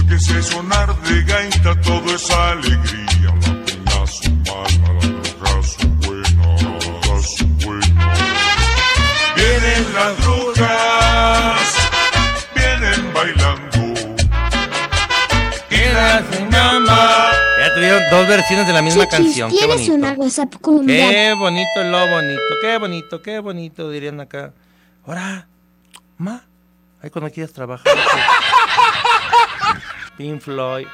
[0.03, 6.01] Porque ese sonar de gaita todo es alegría, la pena son mala, las drogas son
[6.01, 8.19] buenas, las drogas son buenas.
[9.37, 11.77] Vienen las drogas,
[12.55, 14.01] vienen bailando.
[15.69, 17.31] Quédate, mamá.
[17.61, 19.51] Ya tuvieron dos versiones de la misma canción.
[19.51, 19.95] Qué ¿tienes bonito.
[19.95, 20.55] una WhatsApp?
[20.87, 24.53] Qué bonito lo bonito, qué bonito, qué bonito, dirían acá.
[25.07, 25.47] Ahora,
[26.19, 26.43] ma,
[27.01, 27.93] ahí cuando quieras trabajar.
[30.17, 30.87] Pink Floyd.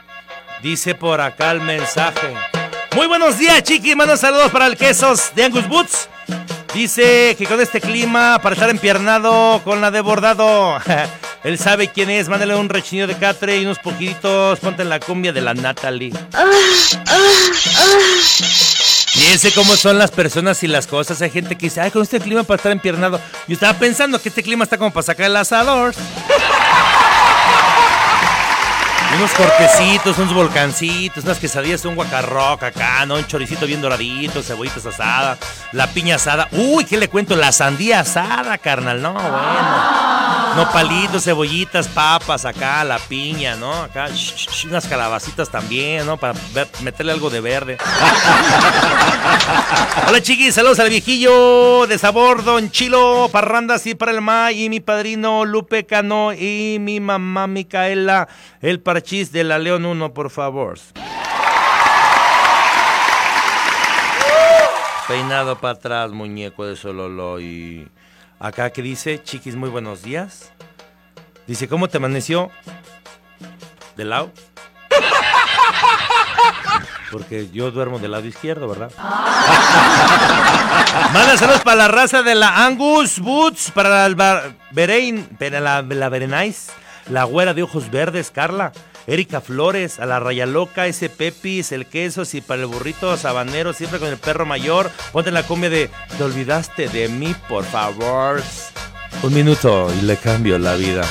[0.62, 2.34] Dice por acá el mensaje.
[2.94, 3.94] Muy buenos días, chiqui.
[3.94, 6.08] Manos saludos para el quesos de Angus Boots.
[6.74, 10.78] Dice que con este clima, para estar empiernado con la de bordado.
[11.44, 12.28] Él sabe quién es.
[12.28, 14.58] Mándale un rechinido de catre y unos poquitos.
[14.58, 16.12] Ponte en la cumbia de la Natalie.
[19.12, 21.22] Fíjense cómo son las personas y las cosas.
[21.22, 23.20] Hay gente que dice, ay, con este clima para estar empiernado.
[23.46, 25.94] Yo estaba pensando que este clima está como para sacar el asador.
[29.16, 33.14] Unos cortecitos, unos volcancitos, unas quesadillas, un guacarroc acá, ¿no?
[33.14, 35.38] Un choricito bien doradito, cebollitas asadas,
[35.72, 36.48] la piña asada.
[36.52, 37.34] Uy, ¿qué le cuento?
[37.34, 39.00] La sandía asada, carnal.
[39.00, 40.18] No, bueno.
[40.56, 43.72] No palitos, cebollitas, papas acá, la piña, ¿no?
[43.82, 44.08] Acá,
[44.66, 46.16] unas calabacitas también, ¿no?
[46.16, 46.34] Para
[46.82, 47.78] meterle algo de verde.
[50.08, 54.68] Hola chiquis, saludos al viejillo de sabor, Don Chilo, parrandas y para el ma y
[54.68, 58.26] mi padrino Lupe Cano y mi mamá Micaela,
[58.60, 60.78] el parchís de la León 1, por favor.
[65.08, 67.88] Peinado para atrás, muñeco de Sololo y
[68.38, 70.52] acá que dice, chiquis, muy buenos días.
[71.46, 72.50] Dice, ¿cómo te amaneció?
[73.96, 74.30] ¿De lado?
[77.10, 78.90] Porque yo duermo del lado izquierdo, ¿verdad?
[81.14, 86.08] Manda saludos para la raza de la Angus Boots, para Bar- Berein, para la, la
[86.10, 86.70] Berenice,
[87.08, 88.72] la güera de ojos verdes, Carla,
[89.08, 93.72] Erika Flores, a la Raya Loca, ese Pepis, el Quesos y para el burrito sabanero,
[93.72, 94.90] siempre con el perro mayor.
[95.12, 98.42] Ponte la cumbia de Te olvidaste de mí, por favor.
[99.22, 101.02] Un minuto y le cambio la vida.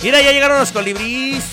[0.00, 1.44] Mira, ya llegaron los colibríes.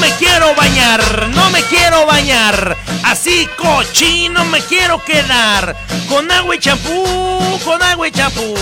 [0.00, 2.76] Me quiero bañar, no me quiero bañar.
[3.04, 5.76] Así cochino me quiero quedar.
[6.08, 8.54] Con agua y champú, con agua y champú.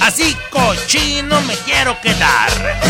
[0.00, 2.80] Así cochino me quiero quedar.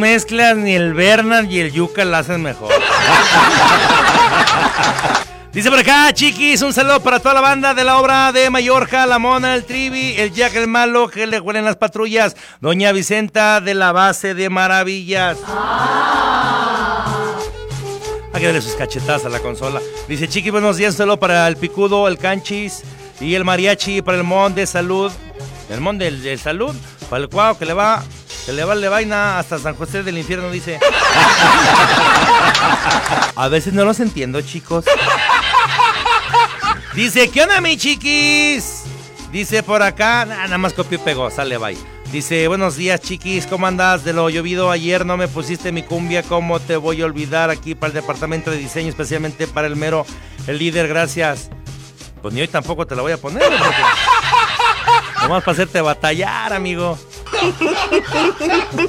[0.00, 2.72] Mezclas ni el Bernard y el Yuca la hacen mejor.
[5.52, 9.04] Dice por acá, chiquis, un saludo para toda la banda de la obra de Mallorca,
[9.04, 13.60] la Mona, el Trivi, el Jack el Malo, que le huelen las patrullas, Doña Vicenta
[13.60, 15.38] de la base de Maravillas.
[18.32, 19.80] Hay que darle sus cachetadas a la consola.
[20.08, 22.84] Dice, chiqui, buenos días, un saludo para el Picudo, el Canchis
[23.20, 25.10] y el Mariachi, para el Mon de Salud.
[25.68, 26.74] El Mon de, de Salud,
[27.08, 28.04] para el Cuau, que le va
[28.46, 30.78] que le vale vaina hasta San José del infierno, dice.
[33.36, 34.84] A veces no los entiendo, chicos.
[36.94, 38.82] Dice, ¿qué onda, mi chiquis?
[39.32, 41.78] Dice por acá, nada más copió y pegó, sale, bye.
[42.10, 44.02] Dice, buenos días, chiquis, ¿cómo andas?
[44.02, 47.76] De lo llovido ayer no me pusiste mi cumbia, ¿cómo te voy a olvidar aquí
[47.76, 50.04] para el departamento de diseño, especialmente para el mero,
[50.48, 51.50] el líder, gracias.
[52.20, 53.48] Pues ni hoy tampoco te la voy a poner.
[55.22, 56.98] Nomás para hacerte batallar, amigo.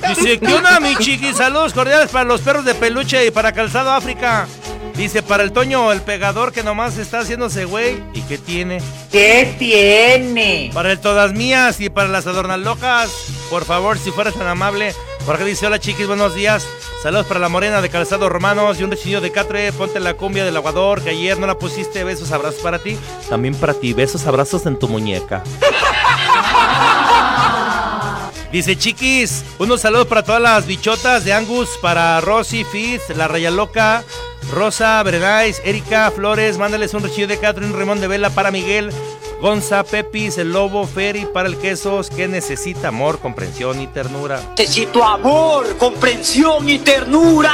[0.10, 1.34] Dice, ¿qué onda, mi chiqui?
[1.34, 4.48] Saludos cordiales para los perros de peluche y para Calzado África.
[4.96, 8.04] Dice, para el Toño, el pegador que nomás está haciéndose güey.
[8.14, 8.82] ¿Y qué tiene?
[9.12, 10.70] ¿Qué tiene?
[10.74, 13.10] Para el Todas Mías y para las Adornas Locas.
[13.50, 14.94] Por favor, si fueras tan amable.
[15.26, 16.68] Por acá dice, hola chiquis, buenos días.
[17.02, 19.72] Saludos para la morena de Calzado Romanos y un rechinillo de Catre.
[19.72, 22.04] Ponte la cumbia del aguador que ayer no la pusiste.
[22.04, 22.98] Besos, abrazos para ti.
[23.30, 25.44] También para ti, besos, abrazos en tu muñeca.
[28.52, 33.50] Dice Chiquis, unos saludos para todas las bichotas de Angus, para Rosy, Fitz, La Raya
[33.50, 34.04] Loca,
[34.52, 38.92] Rosa, Brenais, Erika, Flores, mándales un rechillo de Catherine, Ramón de Vela para Miguel,
[39.42, 44.42] Gonza, Pepis, el Lobo, Ferry, para el Quesos, que necesita amor, comprensión y ternura.
[44.58, 47.54] Necesito amor, comprensión y ternura.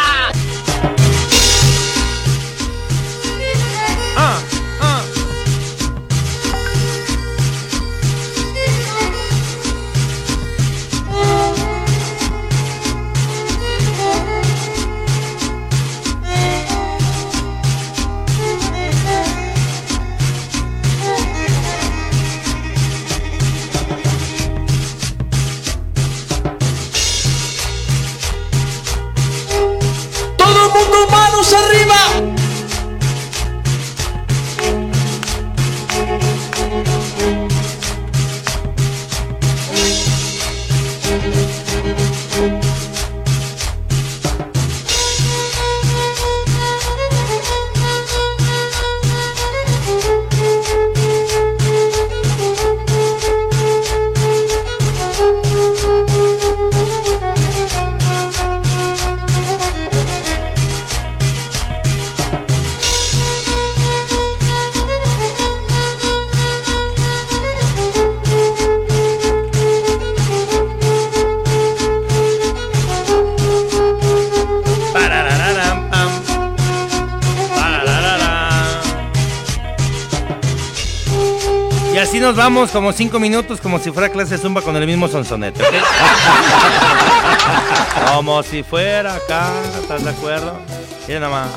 [82.72, 85.70] Como cinco minutos, como si fuera clase de zumba con el mismo sonsonete, ¿ok?
[88.16, 89.52] como si fuera acá,
[89.82, 90.60] ¿estás de acuerdo?
[91.08, 91.50] Mira nada más.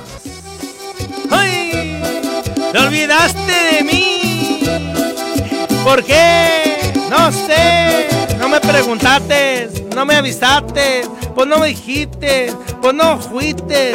[1.31, 2.01] ¡Ay!
[2.73, 4.61] ¡Te olvidaste de mí!
[5.85, 6.93] ¿Por qué?
[7.09, 7.91] No sé.
[8.41, 11.03] No me preguntaste, no me avisaste,
[11.35, 13.93] pues no me dijiste, pues no fuiste.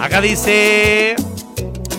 [0.00, 1.14] Acá dice,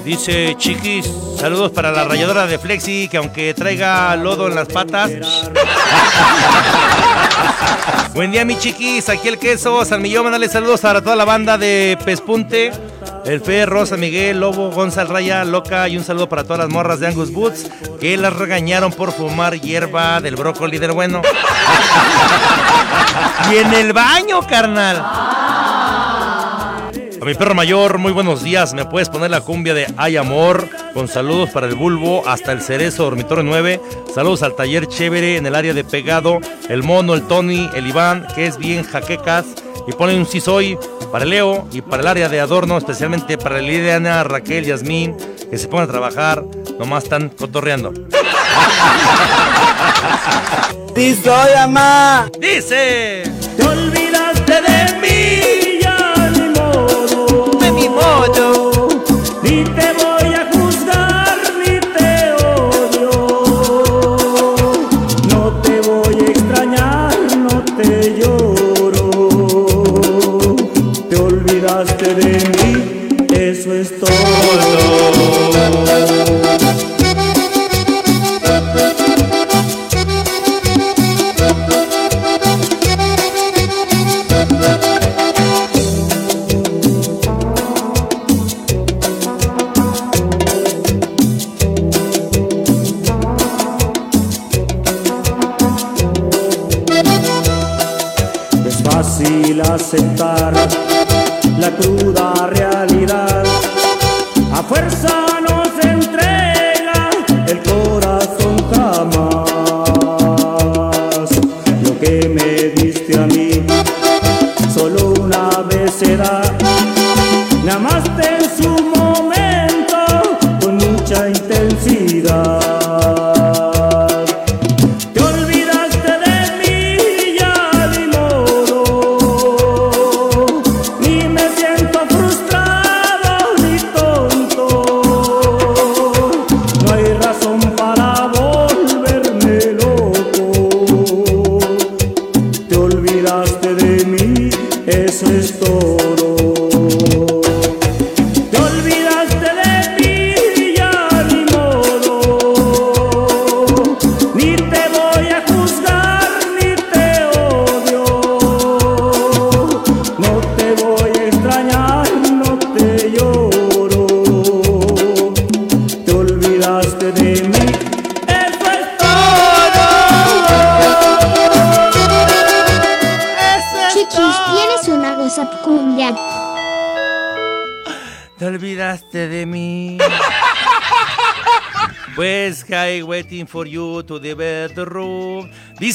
[0.04, 1.10] dice chiquis,
[1.40, 5.10] saludos para la rayadora de Flexi, que aunque traiga lodo en las patas.
[8.14, 9.08] Buen día, mi chiquis.
[9.08, 10.26] Aquí el queso, San Millón.
[10.26, 12.72] Mandale saludos para toda la banda de Pespunte.
[13.26, 15.88] El Fe, Rosa, Miguel, Lobo, Gonzal, Raya, Loca.
[15.88, 17.70] Y un saludo para todas las morras de Angus Boots
[18.00, 21.22] que las regañaron por fumar hierba del brócoli del bueno.
[23.52, 25.49] y en el baño, carnal.
[27.22, 28.74] A mi perro mayor, muy buenos días.
[28.74, 30.70] ¿Me puedes poner la cumbia de Ay Amor?
[30.94, 33.82] Con saludos para el Bulbo hasta el Cerezo Dormitorio 9.
[34.14, 36.40] Saludos al taller chévere en el área de pegado.
[36.70, 39.46] El Mono, el Tony, el Iván, que es bien jaquecas.
[39.86, 40.78] Y ponen un sí soy
[41.12, 45.18] para el Leo y para el área de adorno, especialmente para Liliana, Raquel, Yasmín,
[45.50, 46.46] que se pongan a trabajar.
[46.80, 47.92] Nomás están cotorreando.
[50.96, 52.30] Sí soy mamá.
[52.40, 53.24] Dice.
[53.56, 54.09] Te
[58.20, 58.49] De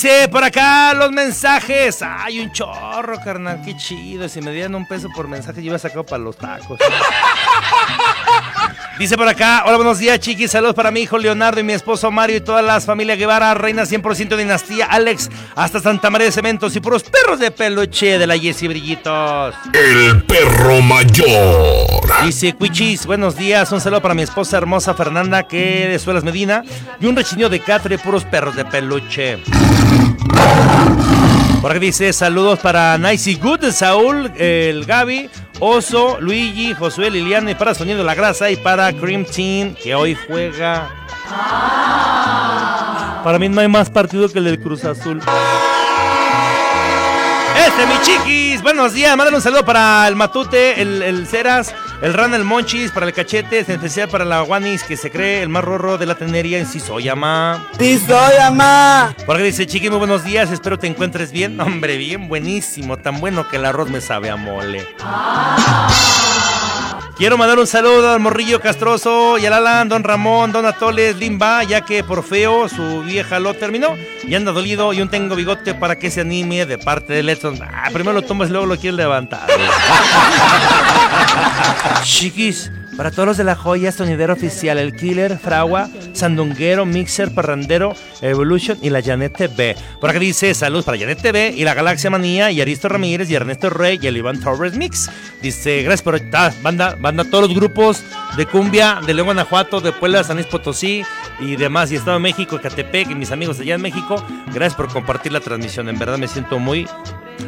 [0.05, 2.03] Dice por acá los mensajes.
[2.03, 4.29] Ay, un chorro, carnal, qué chido.
[4.29, 6.79] Si me dieran un peso por mensaje, yo iba a sacar para los tacos.
[8.99, 10.53] Dice por acá, hola, buenos días, chiquis.
[10.53, 13.83] Saludos para mi hijo Leonardo y mi esposo Mario y toda la familia Guevara, reina
[13.83, 18.39] 100% dinastía, Alex, hasta Santa María de Cementos y puros perros de peluche de la
[18.39, 19.55] Jessie Brillitos.
[19.73, 22.05] El perro mayor.
[22.25, 26.63] Dice Cuichis, buenos días, un saludo para mi esposa hermosa Fernanda que de Suelas Medina
[27.01, 29.39] y un rechinio de catre, puros perros de peluche.
[31.61, 35.31] Por aquí dice saludos para Nice y Good, Saúl, el Gaby,
[35.61, 40.15] Oso, Luigi, Josué, Liliana y para Sonido La Grasa y para Cream Team que hoy
[40.27, 40.91] juega.
[43.25, 45.23] Para mí no hay más partido que el del Cruz Azul.
[47.67, 48.63] Este, mi chiquis.
[48.63, 49.17] Buenos días.
[49.17, 53.13] Mándale un saludo para el Matute, el, el Ceras, el Ran, el Monchis, para el
[53.13, 56.59] Cachete, en especial para la Guanis, que se cree el más rorro de la tenería
[56.59, 57.69] en Sisoyama.
[57.79, 59.15] Sisoyama.
[59.27, 60.51] Por aquí dice, chiqui, muy buenos días.
[60.51, 61.61] Espero te encuentres bien.
[61.61, 62.97] Hombre, bien, buenísimo.
[62.97, 64.87] Tan bueno que el arroz me sabe a mole.
[67.17, 71.63] Quiero mandar un saludo al Morrillo Castroso y al Alan, Don Ramón, Don Atoles, Limba,
[71.63, 73.97] ya que por feo su vieja lo terminó
[74.27, 77.61] y anda dolido y un tengo bigote para que se anime de parte de Letson.
[77.63, 79.47] Ah, primero lo tomas y luego lo quieres levantar.
[82.03, 87.95] Chiquis, para todos los de la joya sonidero oficial, el Killer, Fragua, Sandunguero, Mixer, Parrandero,
[88.21, 89.77] Evolution y la Janet TV.
[90.01, 93.35] Por acá dice salud para Janet TV y la Galaxia Manía y Aristo Ramírez y
[93.35, 95.11] Ernesto Rey y el Iván Torres Mix.
[95.43, 98.03] Dice, gracias por ah, banda, banda, todos los grupos
[98.37, 101.03] de cumbia de León, Guanajuato, de Puebla, San Luis Potosí
[101.41, 104.25] y demás, y Estado de México, Catepec y mis amigos allá en México.
[104.53, 105.89] Gracias por compartir la transmisión.
[105.89, 106.87] En verdad me siento muy,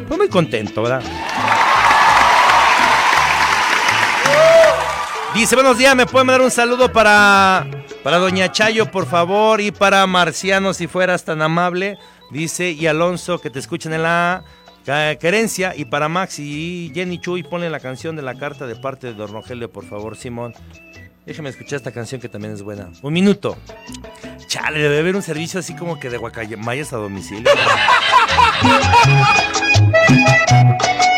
[0.07, 1.01] pues muy contento, ¿verdad?
[5.37, 7.67] Dice, buenos días, ¿me pueden mandar un saludo para,
[8.03, 9.61] para Doña Chayo, por favor?
[9.61, 11.99] Y para Marciano, si fueras tan amable.
[12.31, 14.43] Dice, y Alonso, que te escuchen en la
[15.19, 15.75] querencia.
[15.75, 19.13] Y para Max y Jenny Chuy, ponle la canción de la carta de parte de
[19.13, 20.55] Don Rogelio, por favor, Simón.
[21.27, 22.89] Déjame escuchar esta canción que también es buena.
[23.03, 23.59] Un minuto.
[24.47, 27.47] Chale, debe haber un servicio así como que de guacamayas a domicilio.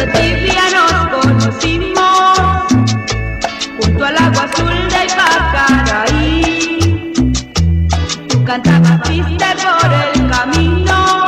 [0.00, 2.38] Noche tibia nos conocimos
[3.78, 6.42] junto al agua azul de Ipacaraí.
[8.28, 11.26] Tú cantabas triste por el camino,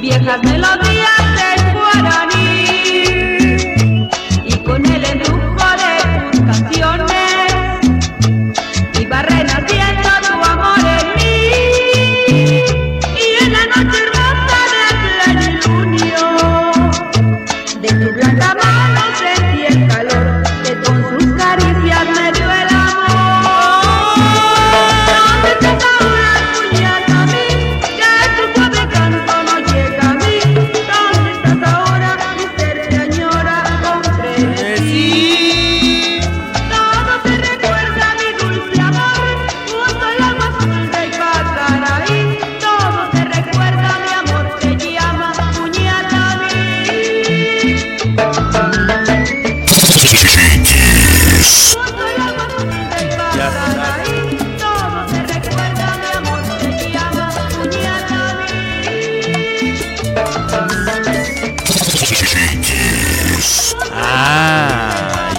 [0.00, 0.95] viejas melodías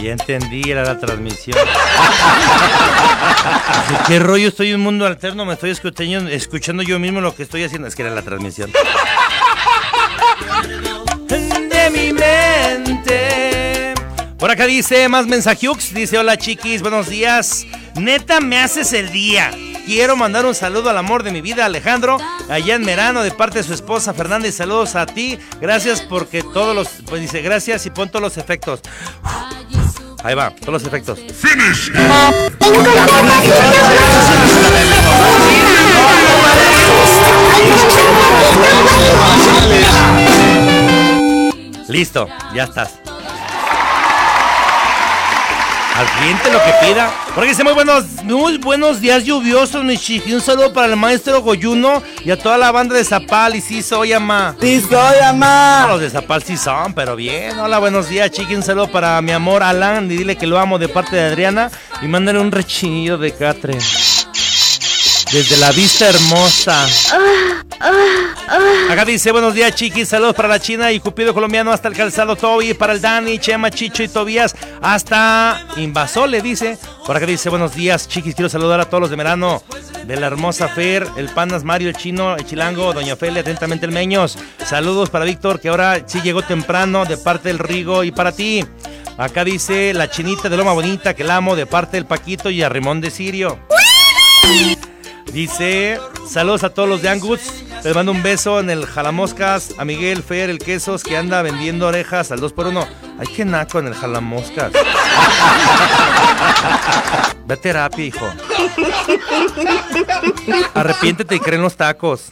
[0.08, 1.58] ya entendí, era la transmisión.
[4.08, 4.48] ¿Qué rollo?
[4.48, 7.88] Estoy en un mundo alterno, me estoy escuchando, escuchando yo mismo lo que estoy haciendo.
[7.88, 8.72] Es que era la transmisión.
[11.28, 13.94] De mi mente.
[14.38, 17.66] Por acá dice más mensajux, dice hola chiquis, buenos días.
[17.96, 19.52] Neta, me haces el día.
[19.86, 22.18] Quiero mandar un saludo al amor de mi vida, Alejandro,
[22.50, 25.40] allá en Merano, de parte de su esposa Fernanda, y saludos a ti.
[25.62, 28.82] Gracias porque todos los, pues dice gracias y pon todos los efectos.
[30.24, 31.20] Ahí va, todos los efectos.
[31.20, 31.92] Finish.
[41.88, 43.00] Listo, ya estás.
[45.98, 47.12] Al cliente lo que pida.
[47.34, 50.32] Porque dice muy buenos, muy buenos días lluviosos, mi chiqui.
[50.32, 53.56] Un saludo para el maestro Goyuno y a toda la banda de Zapal.
[53.56, 54.56] Y sí soy ama.
[54.62, 55.86] Sí soy ama.
[55.88, 57.58] No, los de Zapal sí son, pero bien.
[57.58, 58.54] Hola, buenos días, chiqui.
[58.54, 60.06] Un saludo para mi amor Alan.
[60.12, 61.72] Y dile que lo amo de parte de Adriana.
[62.04, 63.80] Y mándale un rechinillo de catre.
[65.32, 66.88] Desde la vista hermosa.
[68.90, 72.36] Acá dice, buenos días chiquis, saludos para la China y Cupido colombiano hasta el calzado
[72.36, 76.78] Toby, para el Dani, Chema, Chicho y Tobías, hasta Invasole dice.
[77.06, 79.62] Por acá dice, buenos días chiquis, quiero saludar a todos los de Merano,
[80.06, 83.92] de la hermosa Fer, el Panas Mario, el Chino, el Chilango, Doña Fele, atentamente el
[83.92, 84.38] Meños.
[84.66, 88.66] Saludos para Víctor, que ahora sí llegó temprano, de parte del Rigo y para ti.
[89.18, 92.64] Acá dice la chinita de Loma Bonita, que la amo, de parte del Paquito y
[92.64, 93.60] a Rimón de Sirio.
[95.38, 97.42] Dice, saludos a todos los de Angus.
[97.84, 99.76] Les mando un beso en el Jalamoscas.
[99.78, 102.88] A Miguel Fer, el Quesos, que anda vendiendo orejas al 2x1.
[103.20, 104.72] Ay, qué naco en el Jalamoscas.
[107.46, 108.28] Ve a terapia, hijo.
[110.74, 112.24] Arrepiéntete y creen los tacos.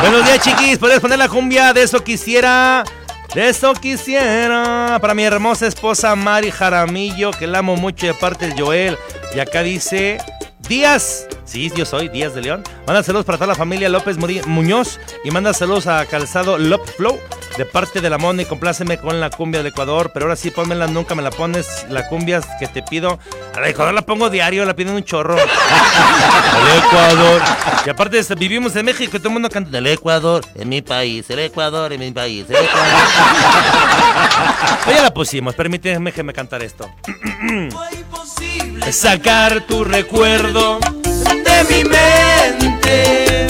[0.00, 0.78] Buenos días, chiquis.
[0.78, 1.74] ¿Puedes poner la cumbia?
[1.74, 2.82] De eso quisiera.
[3.34, 4.96] De eso quisiera.
[5.02, 8.96] Para mi hermosa esposa Mari Jaramillo, que la amo mucho de parte del Joel.
[9.34, 10.16] Y acá dice.
[10.70, 12.62] Díaz, sí, yo soy Díaz de León.
[12.86, 17.18] Manda saludos para toda la familia López Muñoz y manda saludos a Calzado Lop Flow
[17.56, 18.44] de parte de la Moni.
[18.44, 21.86] Compláceme con la cumbia del Ecuador, pero ahora sí pónmela, nunca me la pones.
[21.88, 23.18] La cumbia que te pido.
[23.54, 25.36] A la Ecuador la pongo diario, la piden un chorro.
[25.38, 27.42] El Ecuador.
[27.84, 30.82] Y aparte este, vivimos en México y todo el mundo canta el Ecuador, en mi
[30.82, 32.88] país, el Ecuador, en mi país, el Ecuador.
[34.84, 36.90] Pues ya la pusimos, permíteme que me cantar esto.
[38.90, 43.46] Sacar tu recuerdo de mi mente.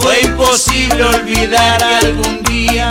[0.00, 2.88] Fue imposible olvidar algún día.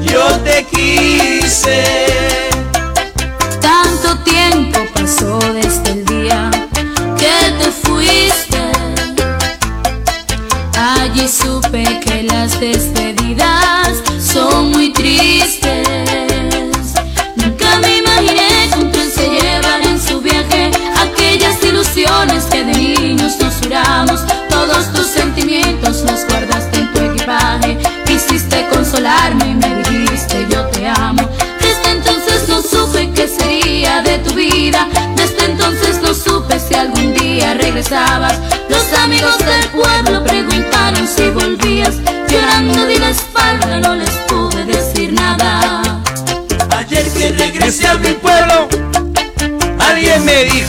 [0.00, 1.84] Yo te quise.
[3.60, 6.50] Tanto tiempo pasó desde el día
[7.16, 8.58] que te fuiste.
[10.76, 16.29] Allí supe que las despedidas son muy tristes.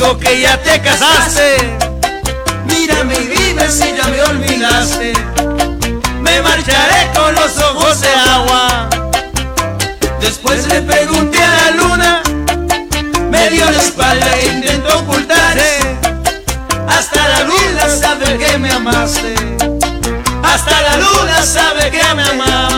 [0.02, 1.78] Que ya te casaste.
[2.66, 5.14] mírame y dime si ya me olvidaste.
[6.20, 8.90] Me marcharé con los ojos de agua.
[10.20, 12.24] Después le pregunté a la luna,
[13.30, 15.80] me dio la espalda e intentó ocultarse.
[16.88, 19.34] Hasta la luna sabe que me amaste.
[20.44, 22.71] Hasta la luna sabe que me amabas.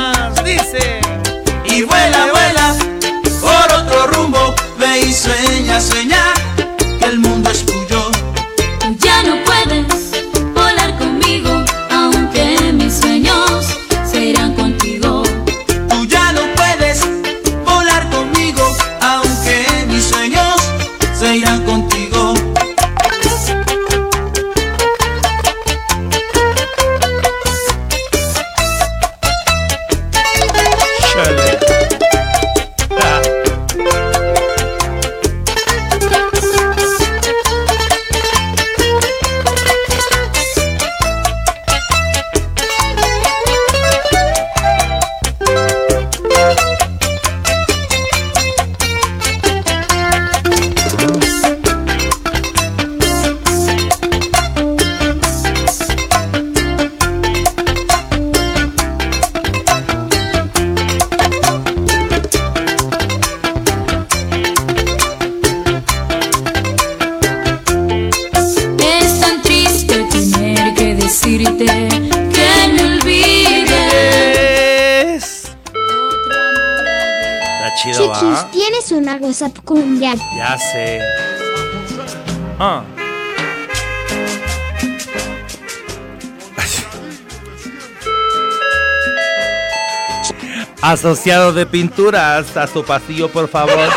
[90.83, 93.73] Asociado de pinturas, a su pasillo, por favor.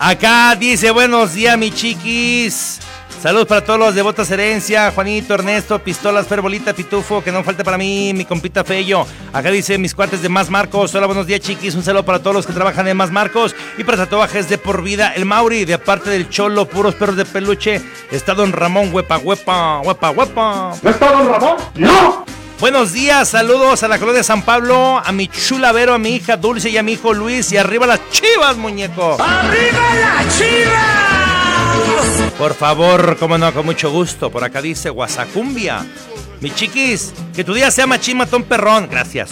[0.00, 2.80] Acá dice, buenos días, mi chiquis.
[3.22, 7.62] Saludos para todos los de Botas Herencia, Juanito, Ernesto, Pistolas, Ferbolita, Pitufo, que no falte
[7.62, 9.06] para mí, mi compita Fello.
[9.32, 10.92] Acá dice mis cuates de Más Marcos.
[10.96, 11.76] Hola, buenos días, chiquis.
[11.76, 14.82] Un saludo para todos los que trabajan en Más Marcos y para tatuajes de por
[14.82, 15.12] vida.
[15.14, 17.80] El Mauri, de aparte del Cholo, puros perros de peluche.
[18.10, 20.72] Está Don Ramón, huepa, huepa, huepa, huepa.
[20.82, 21.56] ¿No está Don Ramón?
[21.76, 22.39] ¡No!
[22.60, 26.10] Buenos días, saludos a la colonia de San Pablo, a mi chula Vero, a mi
[26.16, 27.50] hija Dulce y a mi hijo Luis.
[27.52, 29.16] Y arriba las chivas, muñeco.
[29.18, 32.32] ¡Arriba las chivas!
[32.36, 34.30] Por favor, como no, con mucho gusto.
[34.30, 35.86] Por acá dice Guasacumbia.
[36.40, 38.88] Mi chiquis, que tu día sea machín matón perrón.
[38.90, 39.30] Gracias.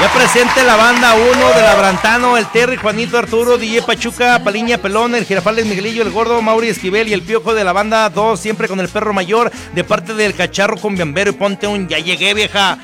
[0.00, 5.16] Ya presente la banda 1 de Labrantano, el Terry, Juanito, Arturo, DJ Pachuca, Paliña, Pelón,
[5.16, 8.68] el Girafales, Miguelillo, el Gordo, Mauri Esquivel y el Piojo de la banda 2, siempre
[8.68, 12.32] con el perro mayor, de parte del cacharro con Biambero y ponte un ya llegué
[12.32, 12.78] vieja.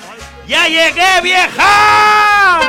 [0.49, 2.61] ¡Ya llegué vieja!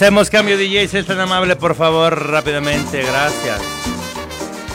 [0.00, 3.60] Hacemos cambio DJ, si es tan amable, por favor, rápidamente, gracias.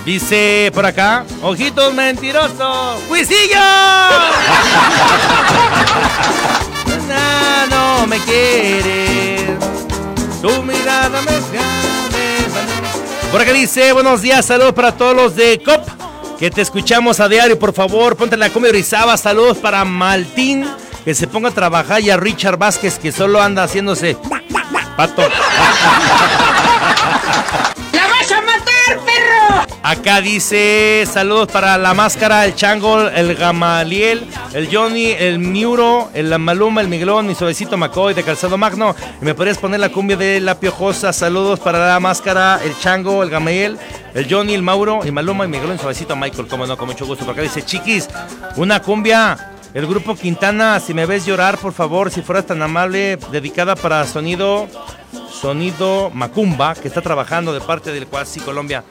[0.05, 3.55] Dice por acá, ojitos mentirosos, ¡Juicillo!
[7.09, 9.57] no, no me quieres,
[10.43, 12.45] tu mirada me gane.
[13.31, 17.27] Por acá dice, buenos días, saludos para todos los de COP, que te escuchamos a
[17.27, 20.67] diario, por favor, ponte la cumbia Orizaba, saludos para Maltín,
[21.03, 24.17] que se ponga a trabajar, y a Richard Vázquez, que solo anda haciéndose
[24.95, 25.21] pato.
[27.91, 29.65] ¡La vas a matar, perro!
[29.83, 36.37] Acá dice saludos para la máscara, el chango, el gamaliel, el Johnny, el Miuro, el
[36.39, 38.95] Maluma, el Miguelón, mi suavecito McCoy de Calzado Magno.
[39.21, 41.13] ¿Me podrías poner la cumbia de la piojosa?
[41.13, 43.77] Saludos para la máscara, el chango, el gamaliel,
[44.15, 46.47] el Johnny, el Mauro, el Maluma, el Miguelón, suavecito Michael.
[46.47, 47.23] Como no, con mucho gusto.
[47.25, 48.09] Por acá dice chiquis,
[48.55, 49.51] una cumbia.
[49.75, 54.07] El grupo Quintana, si me ves llorar, por favor, si fueras tan amable, dedicada para
[54.07, 54.69] sonido,
[55.29, 58.85] sonido Macumba, que está trabajando de parte del Cuasi Colombia.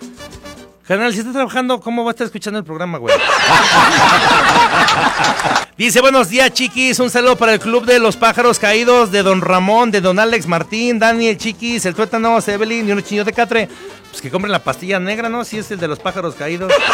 [0.87, 3.17] General, si está trabajando, ¿cómo va a estar escuchando el programa, güey?
[5.79, 6.99] Dice, buenos días, chiquis.
[6.99, 10.47] Un saludo para el Club de los Pájaros Caídos de Don Ramón, de Don Alex
[10.47, 13.71] Martín, Daniel, chiquis, el tuétano, Evelyn y un chiño de catre.
[14.11, 15.45] Pues que compren la pastilla negra, ¿no?
[15.45, 16.71] Si es el de los pájaros caídos.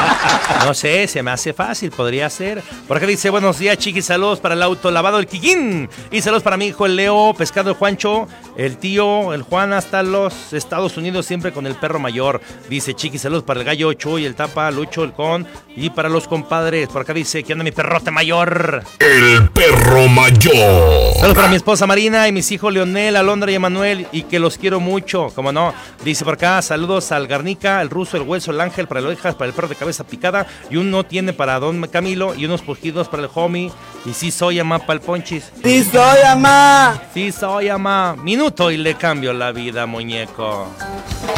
[0.64, 2.62] No sé, se me hace fácil, podría ser.
[2.86, 5.88] Por acá dice, buenos días, chiquis, saludos para el auto lavado, el Quiquín.
[6.10, 10.02] Y saludos para mi hijo, el Leo, pescado, el Juancho, el tío, el Juan, hasta
[10.02, 12.40] los Estados Unidos, siempre con el perro mayor.
[12.68, 15.46] Dice, chiquis, saludos para el gallo Chuy, el tapa, Lucho, el con.
[15.74, 18.84] Y para los compadres, por acá dice, que anda mi perrote mayor.
[18.98, 21.14] El perro mayor.
[21.14, 24.58] Saludos para mi esposa Marina y mis hijos Leonel, Alondra y Emanuel y que los
[24.58, 25.72] quiero mucho, como no.
[26.04, 29.34] Dice por acá, saludos al Garnica, el ruso, el hueso, el ángel, para el orejas,
[29.34, 33.08] para el perro de cabeza picada y uno tiene para Don Camilo y unos pujidos
[33.08, 33.72] para el homie
[34.04, 35.50] y sí soy amá para el ponchis.
[35.62, 37.02] Sí soy amá.
[37.12, 38.16] Sí soy amá.
[38.22, 40.68] Minuto y le cambio la vida, muñeco.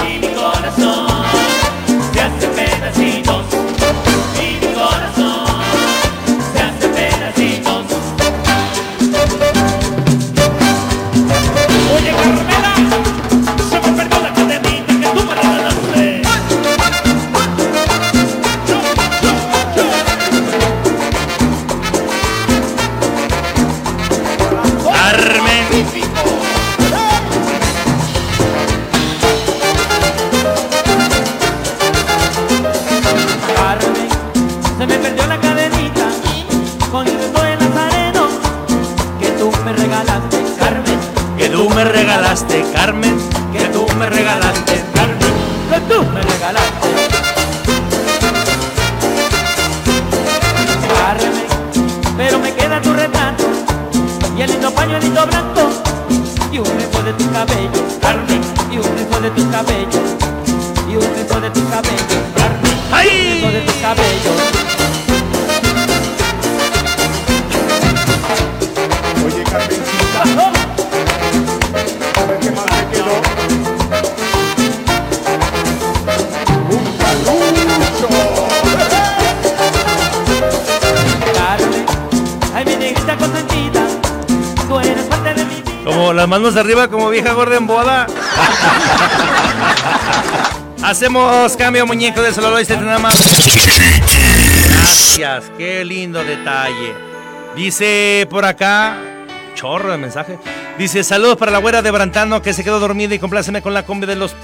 [0.09, 1.07] Y mi corazón
[2.13, 3.62] se hace pedacitos.
[87.13, 88.07] Vieja gorda en boda.
[90.83, 93.15] Hacemos cambio, muñeco de celular y nada más.
[94.69, 96.95] Gracias, qué lindo detalle.
[97.55, 98.97] Dice por acá,
[99.55, 100.39] chorro de mensaje.
[100.79, 103.85] Dice, saludos para la güera de Brantano que se quedó dormida y compláceme con la
[103.85, 104.35] combi de los...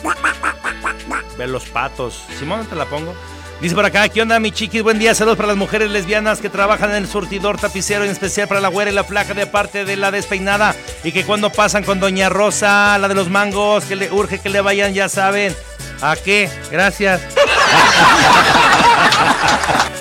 [1.38, 2.22] De los patos.
[2.38, 3.14] Simón, te la pongo.
[3.60, 4.82] Dice por acá, ¿qué onda mi chiquis?
[4.82, 8.46] Buen día, saludos para las mujeres lesbianas que trabajan en el surtidor tapicero, en especial
[8.46, 10.76] para la güera y la flaca de parte de la despeinada.
[11.04, 14.48] Y que cuando pasan con Doña Rosa, la de los mangos, que le urge que
[14.48, 15.54] le vayan, ya saben.
[16.00, 16.50] ¿A qué?
[16.70, 17.20] Gracias.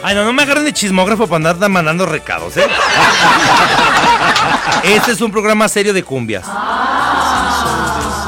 [0.04, 2.68] Ay, no, no me agarren de chismógrafo para andar mandando recados, ¿eh?
[4.84, 6.46] Este es un programa serio de cumbias.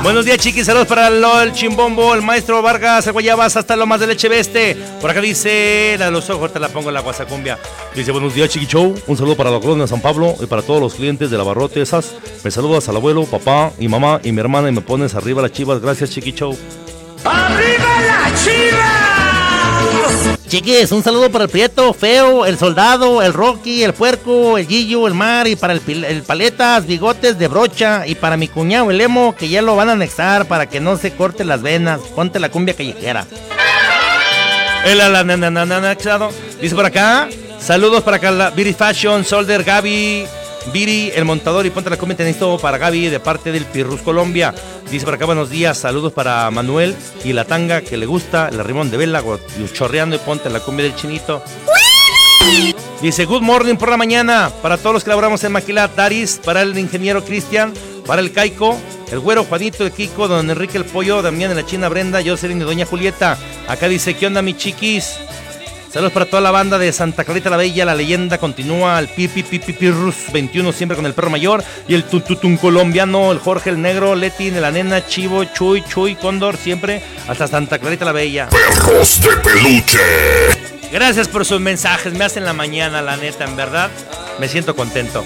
[0.01, 0.65] Buenos días, chiquis.
[0.65, 3.13] Saludos para lo- el chimbombo, el maestro Vargas, el
[3.57, 4.75] hasta Lomas de Leche Veste.
[5.01, 7.59] Por acá dice, la los ojos, te la pongo en la guasacumbia.
[7.93, 8.95] Dice, buenos días, Chiqui Show.
[9.07, 11.81] Un saludo para la colonia San Pablo y para todos los clientes de la Barrote
[11.81, 12.13] esas.
[12.43, 15.51] Me saludas al abuelo, papá y mamá y mi hermana y me pones arriba las
[15.51, 15.81] chivas.
[15.81, 16.57] Gracias, Chiqui Show.
[17.25, 19.08] ¡Arriba la chiva!
[20.49, 25.05] Chiquis, un saludo para el Prieto, Feo, el Soldado, el Rocky, el Puerco, el Gillo,
[25.05, 29.35] el Mar y para el, Paletas, Bigotes de Brocha y para mi cuñado, el Emo,
[29.35, 31.99] que ya lo van a anexar para que no se corte las venas.
[32.15, 33.27] Ponte la cumbia callejera.
[34.85, 36.31] El anexado.
[36.59, 37.29] Dice por acá,
[37.59, 40.25] saludos para acá, Viri Fashion, Solder, Gaby,
[40.73, 44.01] Viri, el montador y ponte la cumbia tenis todo para Gaby de parte del Pirrus
[44.01, 44.53] Colombia.
[44.91, 48.63] Dice por acá, buenos días, saludos para Manuel y la tanga que le gusta, el
[48.63, 49.23] rimón de vela,
[49.73, 51.41] chorreando y ponte la cumbia del chinito.
[53.01, 56.61] Dice, good morning por la mañana para todos los que laboramos en Maquila, Daris, para
[56.61, 57.73] el ingeniero Cristian,
[58.05, 58.77] para el Caico,
[59.11, 62.61] el güero Juanito, el Kiko, don Enrique el Pollo, Damián de la China Brenda, Jocelyn
[62.61, 63.37] y doña Julieta.
[63.67, 65.17] Acá dice, ¿qué onda mi chiquis?
[65.91, 69.41] Saludos para toda la banda de Santa Clarita la Bella, la leyenda continúa, el Pipi
[69.41, 73.81] Pipi Pirrus 21 siempre con el perro mayor y el Tututun colombiano, el Jorge el
[73.81, 78.49] Negro, Leti, la nena, Chivo, Chuy, Chuy, Cóndor, siempre hasta Santa Clarita la Bella.
[78.49, 79.99] Perros de peluche.
[80.91, 83.89] Gracias por sus mensajes, me hacen la mañana, la neta, en verdad.
[84.39, 85.23] Me siento contento.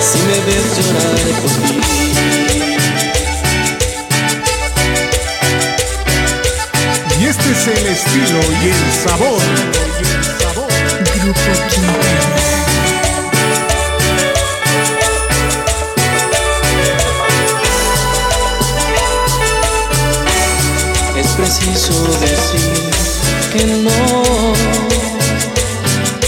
[0.00, 1.57] Si me ves llorar
[7.58, 9.42] es el estilo y el sabor.
[11.22, 12.38] Grupo Quintana
[21.16, 22.90] Es preciso decir
[23.52, 24.52] que no.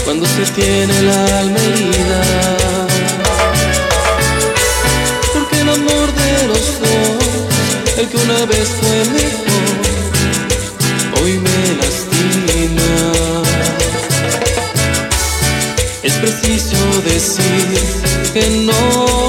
[0.03, 2.21] Cuando se tiene el alma herida
[5.33, 9.50] Porque el amor de los dos El que una vez fue mejor
[17.03, 19.20] decir que no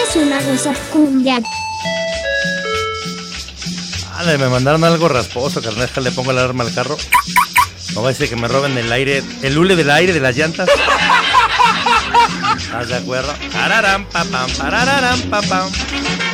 [0.00, 1.42] Tienes una WhatsApp cumbia.
[4.16, 5.90] Ándale, me mandaron algo rasposo, carnal.
[6.02, 6.96] Le pongo la alarma al carro.
[7.94, 10.34] No va a ser que me roben el aire, el hule del aire de las
[10.36, 10.70] llantas.
[12.56, 13.34] ¿Estás de acuerdo?
[13.52, 15.70] Pararam, papam, parararam, papam.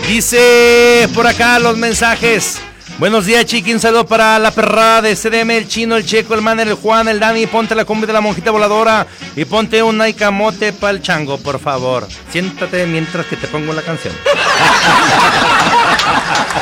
[0.06, 2.60] Dice por acá los mensajes.
[2.98, 3.74] Buenos días, chiqui.
[3.74, 7.08] Un saludo para la perrada de CDM, el chino, el checo, el manner, el Juan,
[7.08, 7.46] el Dani.
[7.46, 11.58] Ponte la cumbia de la monjita voladora y ponte un naicamote para el chango, por
[11.58, 12.08] favor.
[12.30, 14.14] Siéntate mientras que te pongo la canción.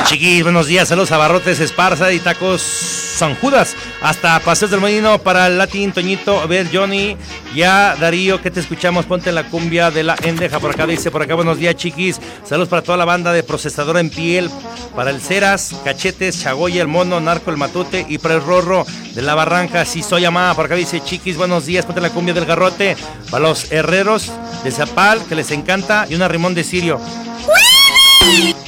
[0.03, 0.87] Chiquis, buenos días.
[0.87, 3.75] Saludos a Barrotes Esparza y Tacos San Judas.
[4.01, 6.47] Hasta Paseos del Molino para el Latin Toñito.
[6.47, 7.17] Ver, Johnny.
[7.55, 9.05] Ya, Darío, que te escuchamos.
[9.05, 10.59] Ponte la cumbia de la Endeja.
[10.59, 12.19] Por acá dice, por acá, buenos días, chiquis.
[12.43, 14.49] Saludos para toda la banda de Procesadora en Piel.
[14.95, 18.05] Para el Ceras, Cachetes, Chagoya, el Mono, Narco, el Matute.
[18.07, 19.85] Y para el Rorro de la Barranca.
[19.85, 20.53] Sí, soy amada.
[20.53, 21.85] Por acá dice, chiquis, buenos días.
[21.85, 22.97] Ponte la cumbia del Garrote.
[23.31, 24.31] Para los herreros
[24.63, 26.05] de Zapal, que les encanta.
[26.09, 26.99] Y una rimón de Sirio.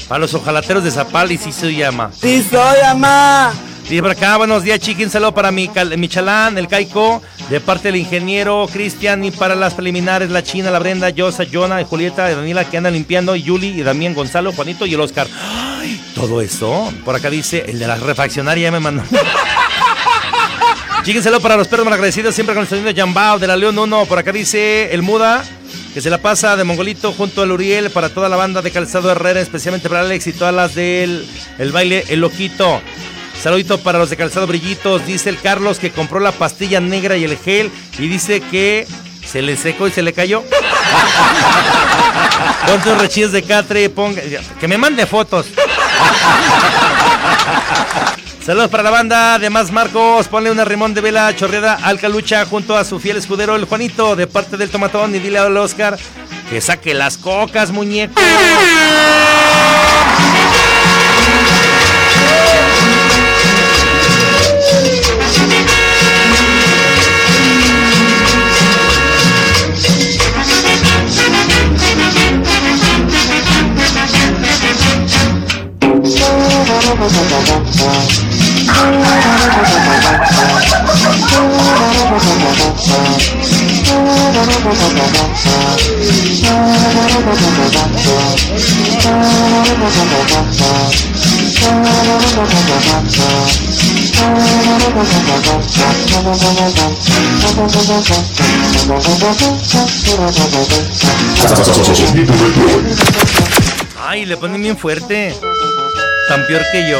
[0.08, 2.12] Para los ojalateros de Zapal y sí se llama.
[2.20, 3.54] Sí soy amá.
[3.90, 5.04] Dice por acá, buenos días, chiqui.
[5.06, 9.24] Un saludo para mi, cal- mi chalán, el Caico, de parte del ingeniero Cristian.
[9.24, 12.94] Y para las preliminares, la China, la Brenda, Yosa, Jonah, Julieta, y Daniela, que andan
[12.94, 13.36] limpiando.
[13.36, 15.28] Y Yuli, y Damián, Gonzalo, Juanito y el Oscar.
[15.42, 16.92] Ay, todo eso.
[17.06, 19.04] Por acá dice, el de la refaccionaria ya me mandó.
[21.24, 24.06] Saludo para los perros malagradecidos, siempre con el sonido de Jambao, de la León 1.
[24.08, 25.42] Por acá dice el Muda.
[25.98, 29.10] Que se la pasa de Mongolito junto al Uriel para toda la banda de Calzado
[29.10, 32.84] Herrera, especialmente para Alex y todas las del el baile El Loquito.
[33.42, 35.08] Saludito para los de Calzado Brillitos.
[35.08, 38.86] Dice el Carlos que compró la pastilla negra y el gel y dice que
[39.26, 40.44] se le secó y se le cayó.
[42.86, 44.22] Unos rechillos de catre ponga.
[44.60, 45.48] Que me mande fotos.
[48.48, 50.30] Saludos para la banda de Más Marcos.
[50.30, 54.16] Ponle una rimón de vela chorreada al Calucha junto a su fiel escudero, el Juanito,
[54.16, 55.14] de parte del Tomatón.
[55.14, 56.00] Y dile al Oscar
[56.50, 58.22] que saque las cocas, muñeco.
[104.10, 105.36] Ay, le ponen bien fuerte.
[106.28, 107.00] Tan peor que yo.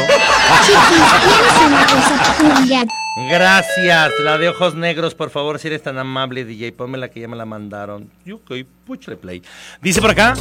[0.66, 2.86] ¿Tienes una cosa cumbia?
[3.30, 4.10] Gracias.
[4.20, 6.72] La de ojos negros, por favor, si eres tan amable, DJ.
[6.72, 8.10] Ponme la que ya me la mandaron.
[8.32, 8.52] Ok,
[8.86, 9.42] puchale play.
[9.82, 10.34] Dice por acá.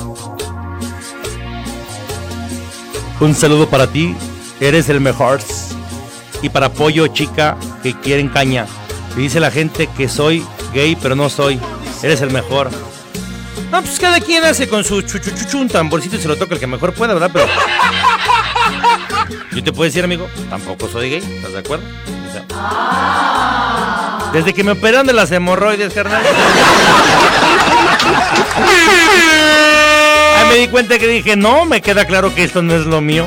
[3.19, 4.15] Un saludo para ti.
[4.59, 5.39] Eres el mejor.
[6.41, 8.67] Y para Pollo, chica, que quieren caña.
[9.15, 11.59] Dice la gente que soy gay, pero no soy.
[12.03, 12.69] Eres el mejor.
[13.71, 16.59] No, pues cada quien hace con su chuchuchuchu un tamborcito y se lo toca el
[16.59, 17.31] que mejor pueda, ¿verdad?
[17.33, 17.47] Pero.
[19.51, 21.85] Yo te puedo decir, amigo, tampoco soy gay, ¿estás de acuerdo?
[22.27, 22.45] O sea,
[24.33, 26.21] desde que me operaron de las hemorroides, carnal.
[30.37, 33.01] Ahí me di cuenta que dije, no, me queda claro que esto no es lo
[33.01, 33.25] mío.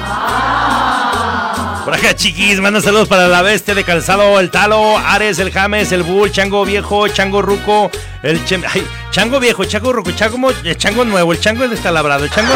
[1.91, 5.91] Por acá, chiquis, manda saludos para la bestia de calzado, el talo, Ares, el James,
[5.91, 7.91] el Bull, Chango viejo, Chango ruco,
[8.23, 8.63] el Chem-
[9.11, 12.53] Chango viejo, Chango ruco, Chango, el Chango nuevo, el Chango descalabrado, el Chango.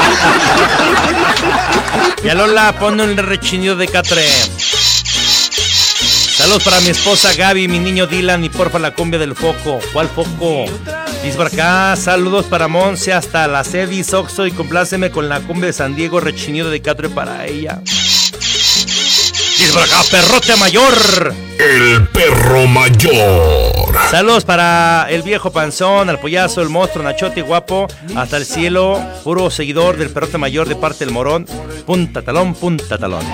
[2.23, 4.25] Y a Lola pone un rechinido de catre.
[6.37, 9.81] Saludos para mi esposa Gaby, mi niño Dylan y porfa la cumbia del foco.
[9.93, 10.67] ¿Cuál foco?
[11.25, 15.67] Dice por acá, saludos para Monse hasta la Cedis Oxo y compláceme con la cumbia
[15.67, 17.81] de San Diego, rechinido de catre para ella.
[19.57, 21.33] Dice por acá, perrote mayor.
[21.59, 23.95] El perro mayor.
[24.11, 27.87] Saludos para el viejo panzón, el pollazo, el monstruo, Nachote guapo,
[28.17, 31.47] hasta el cielo, puro seguidor del perrote mayor de parte del morón.
[31.87, 33.25] Punta talón, punta talón.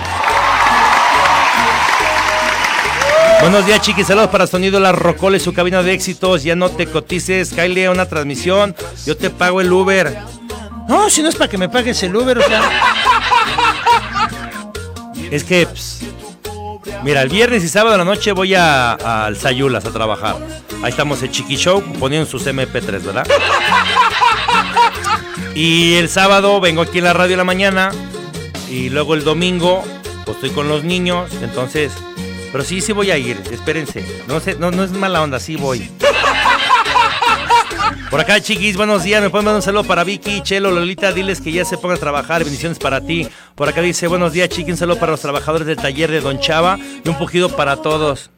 [3.40, 4.06] Buenos días, chiquis.
[4.06, 6.42] Saludos para Sonido La Rocoles, su cabina de éxitos.
[6.42, 8.76] Ya no te cotices, Kyle, una transmisión.
[9.06, 10.18] Yo te pago el Uber.
[10.86, 12.60] No, si no es para que me pagues el Uber, o sea.
[15.30, 15.66] Es que,
[17.04, 20.36] mira, el viernes y sábado de la noche voy a, a al Sayulas a trabajar.
[20.82, 23.26] Ahí estamos el Chiqui Show poniendo sus MP3, ¿verdad?
[25.54, 27.90] Y el sábado vengo aquí en la radio en la mañana.
[28.70, 29.84] Y luego el domingo,
[30.24, 31.30] pues estoy con los niños.
[31.42, 31.92] Entonces,
[32.52, 33.40] pero sí, sí voy a ir.
[33.50, 34.04] Espérense.
[34.26, 35.90] No, sé, no, no es mala onda, sí voy.
[38.10, 39.22] Por acá, chiquis, buenos días.
[39.22, 41.12] Me pueden mandar un saludo para Vicky, Chelo, Lolita.
[41.12, 42.42] Diles que ya se pongan a trabajar.
[42.42, 43.28] Bendiciones para ti.
[43.54, 44.72] Por acá dice, buenos días, chiquis.
[44.72, 46.76] Un saludo para los trabajadores del taller de Don Chava.
[47.04, 48.30] Y un poquito para todos.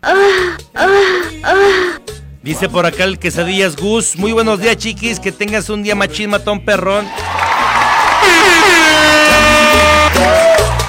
[2.42, 4.16] Dice por acá el quesadillas Gus.
[4.16, 5.18] Muy buenos días, chiquis.
[5.18, 7.08] Que tengas un día machín, matón, perrón.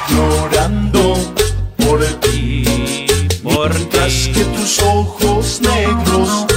[0.10, 1.34] Llorando
[1.77, 3.05] por ti.
[3.43, 6.52] Mientras que tus ojos negros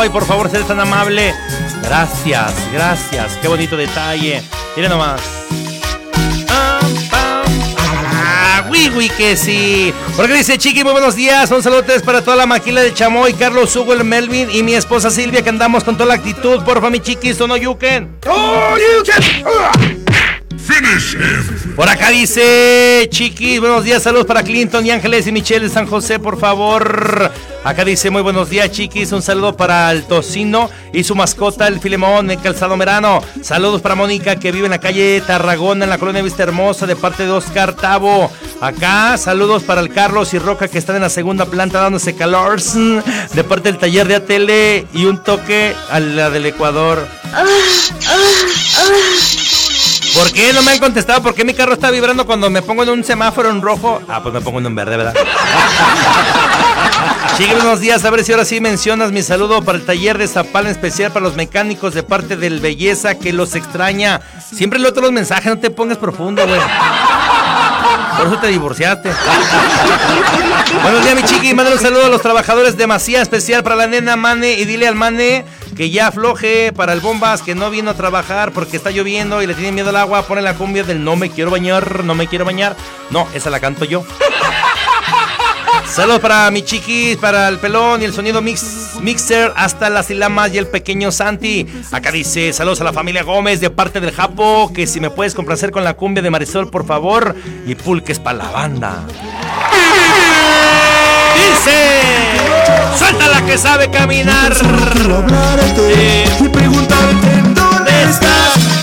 [0.00, 0.08] Celuloy.
[0.08, 1.34] Por favor, ser tan amable.
[1.82, 3.36] Gracias, gracias.
[3.40, 4.42] Qué bonito detalle.
[4.76, 5.20] Miren nomás.
[6.48, 6.80] Ah,
[8.70, 9.92] oui, que sí.
[10.16, 11.50] Porque dice Chiqui, muy buenos días.
[11.50, 15.10] Un saludo para toda la maquila de Chamoy, Carlos Hugo, el Melvin y mi esposa
[15.10, 16.62] Silvia, que andamos con toda la actitud.
[16.64, 18.16] Porfa, mi chiquis, no yuken.
[18.26, 19.22] ¡Oh, you can!
[20.58, 21.16] Finish
[21.74, 25.86] Por acá dice Chiqui, buenos días, saludos para Clinton y Ángeles y Michelle de San
[25.86, 27.32] José, por favor.
[27.62, 29.12] Acá dice muy buenos días, chiquis.
[29.12, 33.20] Un saludo para el tocino y su mascota, el Filemón, en Calzado Merano.
[33.42, 36.96] Saludos para Mónica, que vive en la calle Tarragona, en la colonia Vista Hermosa, de
[36.96, 38.30] parte de Oscar Tavo.
[38.62, 42.60] Acá, saludos para el Carlos y Roca, que están en la segunda planta dándose calor.
[42.60, 47.06] De parte del taller de Atele y un toque a la del Ecuador.
[50.14, 51.22] ¿Por qué no me han contestado?
[51.22, 54.00] ¿Por qué mi carro está vibrando cuando me pongo en un semáforo en rojo?
[54.08, 55.14] Ah, pues me pongo en un verde, ¿verdad?
[57.36, 60.28] Sigue unos días, a ver si ahora sí mencionas mi saludo para el taller de
[60.28, 64.20] Zapal, en especial para los mecánicos de parte del Belleza que los extraña.
[64.54, 66.60] Siempre leo todos los mensajes, no te pongas profundo, güey.
[68.18, 69.10] Por eso te divorciaste.
[70.82, 71.54] Buenos días, mi chiqui.
[71.54, 74.52] Mándale un saludo a los trabajadores de Macía, especial para la nena Mane.
[74.52, 78.52] Y dile al Mane que ya afloje para el Bombas, que no vino a trabajar
[78.52, 80.22] porque está lloviendo y le tiene miedo al agua.
[80.26, 82.76] Pone la cumbia del no me quiero bañar, no me quiero bañar.
[83.08, 84.04] No, esa la canto yo.
[85.90, 90.54] Saludos para mi chiquis, para el pelón y el sonido mix, mixer, hasta las ilamas
[90.54, 91.66] y el pequeño Santi.
[91.90, 95.34] Acá dice, saludos a la familia Gómez de parte del Japo, que si me puedes
[95.34, 97.34] complacer con la cumbia de Marisol, por favor,
[97.66, 99.04] y pulques para la banda.
[101.34, 102.00] Dice,
[102.96, 104.52] suelta la que sabe caminar.
[105.76, 108.79] Eh, y preguntarte en dónde estás.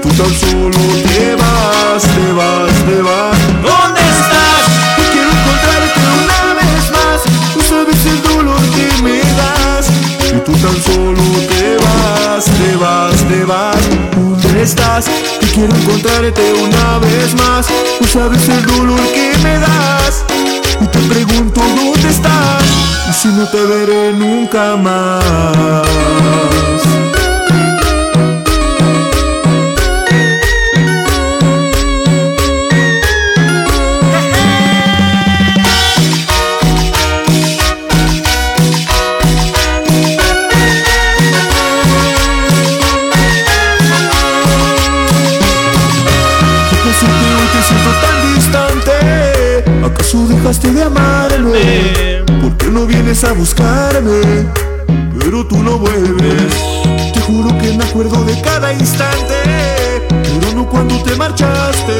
[0.00, 3.38] Tú tan solo te vas, te vas, te vas.
[3.62, 4.64] ¿Dónde estás?
[5.12, 7.20] Quiero encontrarte una vez más.
[7.56, 9.86] No sabes el dolor que me das.
[10.28, 13.76] Y tú tan solo te vas, te vas, te vas.
[14.42, 15.06] ¿Dónde estás?
[15.40, 17.66] Y quiero encontrarte una vez más.
[18.00, 20.24] No sabes el dolor que me das.
[20.80, 22.62] Y te pregunto dónde estás.
[23.10, 25.24] Y si no te veré nunca más.
[50.48, 52.24] Dejaste de amarme?
[52.40, 54.46] ¿Por qué no vienes a buscarme?
[55.18, 56.54] Pero tú no vuelves.
[57.12, 59.34] Te juro que me acuerdo de cada instante,
[60.08, 61.92] pero no cuando te marchaste.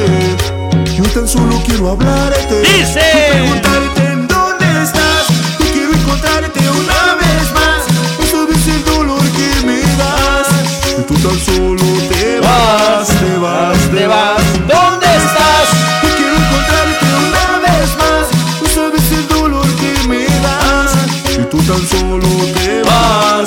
[0.97, 2.61] Yo tan solo quiero hablarte.
[2.61, 3.01] Dice.
[3.31, 4.08] Preguntarte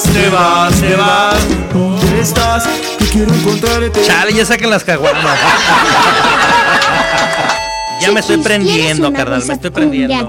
[0.05, 1.37] te vas, te vas.
[1.73, 2.65] ¿Dónde estás?
[3.01, 4.03] Yo quiero encontrarte.
[4.03, 5.25] Chale, ya saquen las caguamas.
[8.01, 10.27] ya me estoy prendiendo, ¿quieres una carnal, me estoy prendiendo.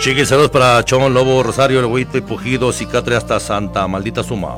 [0.00, 4.56] Chiquis, saludos para Chon, Lobo, Rosario, El Huito y Pujido, Cicatre hasta Santa, maldita suma.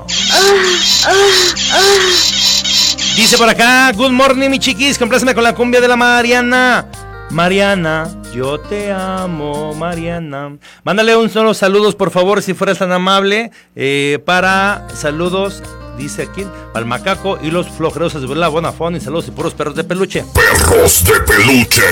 [3.17, 6.87] Dice por acá, good morning mi chiquis, compláceme con la cumbia de la Mariana.
[7.31, 10.57] Mariana, yo te amo, Mariana.
[10.85, 15.63] Mándale un solo saludos, por favor, si fueras tan amable, eh, para saludos,
[15.99, 19.55] dice aquí, para el macaco y los flojeros de la Bonafón y saludos y puros
[19.55, 20.25] perros de peluche.
[20.35, 21.83] Perros de peluche.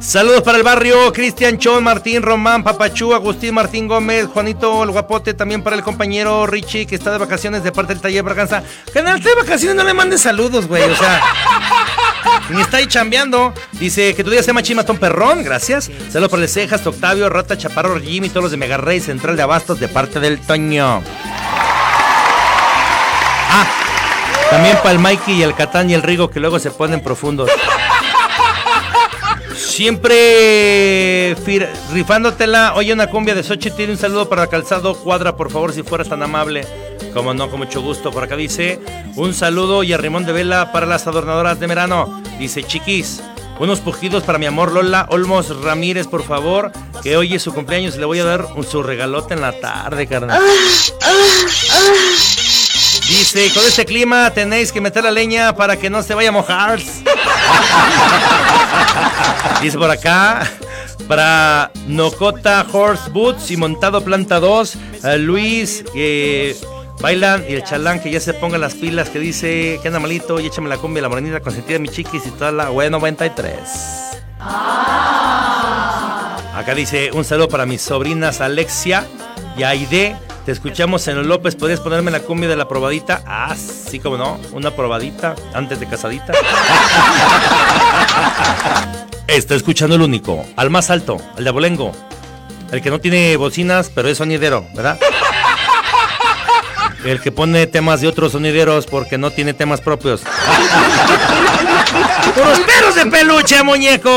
[0.00, 5.34] Saludos para el barrio, Cristian Chon, Martín Román, Papachú, Agustín Martín Gómez, Juanito el Guapote,
[5.34, 8.62] también para el compañero Richie que está de vacaciones de parte del taller Braganza.
[8.92, 11.22] Canal de vacaciones no le mandes saludos, güey, o sea.
[12.50, 13.54] Ni está ahí chambeando.
[13.72, 15.90] Dice que tu día sea machín matón perrón, gracias.
[16.10, 19.42] Saludos para el Cejas, Octavio, Rata, Chaparro, Jimmy, todos los de Mega Rey, Central de
[19.42, 21.02] Abastos de parte del Toño.
[23.50, 23.66] Ah,
[24.50, 27.50] también para el Mikey y el Catán y el Rigo que luego se ponen profundos.
[29.56, 31.36] Siempre
[31.92, 32.74] rifándotela.
[32.74, 36.08] Oye, una cumbia de Sochi tiene un saludo para Calzado Cuadra, por favor, si fueras
[36.08, 36.66] tan amable.
[37.12, 38.10] Como no, con mucho gusto.
[38.12, 38.80] Por acá dice
[39.16, 42.22] un saludo y a Rimón de Vela para las adornadoras de verano.
[42.38, 43.22] Dice Chiquis.
[43.60, 46.72] Unos pujidos para mi amor Lola Olmos Ramírez, por favor.
[47.02, 50.06] Que hoy es su cumpleaños le voy a dar un, su regalote en la tarde,
[50.06, 50.42] carnal.
[53.08, 56.32] Dice, con este clima tenéis que meter la leña para que no se vaya a
[56.32, 56.80] mojar.
[59.62, 60.50] Dice por acá,
[61.06, 66.56] para Nocota Horse Boots y Montado Planta 2, a Luis, que
[67.00, 70.40] bailan y el chalán que ya se ponga las pilas, que dice que anda malito
[70.40, 73.58] y échame la cumbia, la morenita consentida de mi chiquis y toda la web 93.
[76.54, 79.04] Acá dice un saludo para mis sobrinas Alexia
[79.56, 80.16] y Aide.
[80.44, 81.56] Te escuchamos en los López.
[81.56, 83.22] ¿Podrías ponerme la cumbia de la probadita?
[83.26, 84.38] Ah, sí, como no.
[84.52, 86.32] Una probadita antes de casadita.
[89.26, 91.92] Está escuchando el único, al más alto, el de Abolengo.
[92.70, 94.98] El que no tiene bocinas, pero es sonidero, ¿verdad?
[97.04, 100.22] El que pone temas de otros sonideros porque no tiene temas propios.
[102.34, 104.10] ¡Puros perros de peluche, muñeco!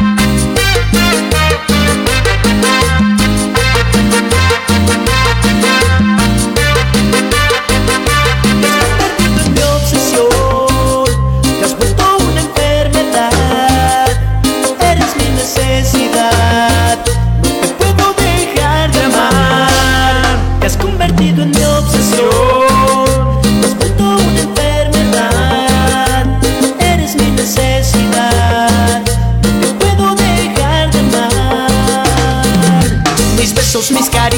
[0.00, 0.17] mi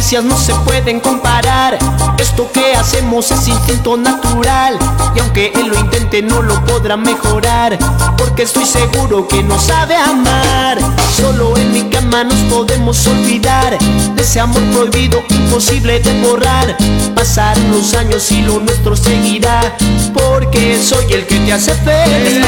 [0.01, 1.78] no se pueden comparar.
[2.18, 4.78] Esto que hacemos es instinto natural.
[5.14, 7.78] Y aunque él lo intente, no lo podrá mejorar.
[8.16, 10.78] Porque estoy seguro que no sabe amar.
[11.14, 13.78] Solo en mi cama nos podemos olvidar.
[14.14, 16.77] De ese amor prohibido, imposible de borrar.
[17.14, 19.77] Pasarán los años y lo nuestro seguirá.
[20.14, 22.40] Porque soy el que te hace feliz.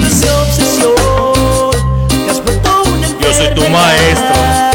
[0.00, 0.94] Mi obsesión.
[2.08, 4.73] Te has vuelto una Yo soy tu maestro.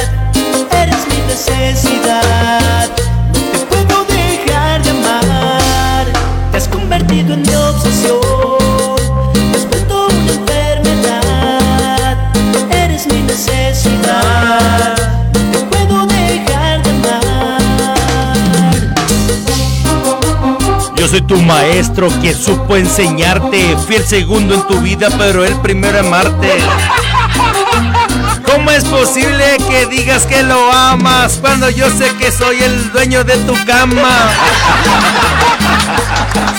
[12.72, 14.96] Eres mi necesidad.
[20.96, 23.76] Yo soy tu maestro que supo enseñarte.
[23.88, 26.60] Fui el segundo en tu vida, pero el primero en Marte.
[28.46, 33.24] ¿Cómo es posible que digas que lo amas cuando yo sé que soy el dueño
[33.24, 34.30] de tu cama?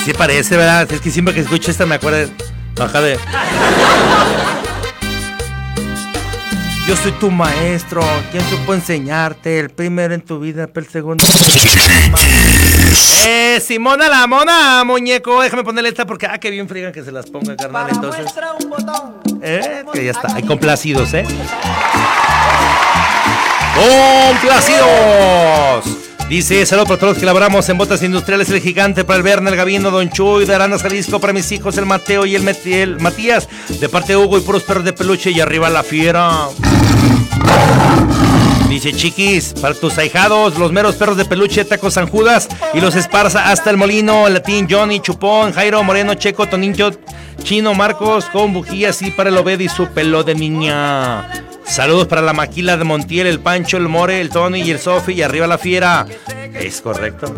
[0.03, 0.91] Sí parece, ¿verdad?
[0.91, 2.29] Es que siempre que escucho esta me acuerdo de...
[2.75, 3.19] Baja de...
[6.87, 8.01] Yo soy tu maestro,
[8.31, 11.23] quien supo enseñarte, el primero en tu vida, pero el segundo.
[13.23, 15.41] Eso Simona la mona, muñeco.
[15.41, 17.87] Déjame ponerle esta porque, ah, qué bien frigan que se las ponga, carnal.
[17.91, 18.25] Entonces.
[18.59, 19.21] un botón.
[19.43, 20.35] Eh, que ya está.
[20.35, 21.23] Hay complacidos, ¿eh?
[24.31, 26.00] ¡Complacidos!
[26.31, 29.49] Dice, saludos para todos los que laboramos en botas industriales, el gigante para el Verne,
[29.49, 33.49] el Gabino, Don Chuy, de Arandas, Jalisco, para mis hijos, el Mateo y el, Matías,
[33.67, 36.47] de parte Hugo y puros perros de peluche y arriba la fiera.
[38.69, 42.95] Dice Chiquis, para tus ahijados, los meros perros de peluche, Tacos San Judas y los
[42.95, 46.91] Esparza hasta el Molino, Latín, Johnny, Chupón, Jairo, Moreno, Checo, Tonincho,
[47.43, 51.27] Chino, Marcos, con bujías y para el Obed y su pelo de niña.
[51.65, 55.13] Saludos para la maquila de Montiel, el Pancho, el More, el Tony y el Sofi
[55.13, 56.05] y arriba la fiera.
[56.53, 57.33] Es correcto.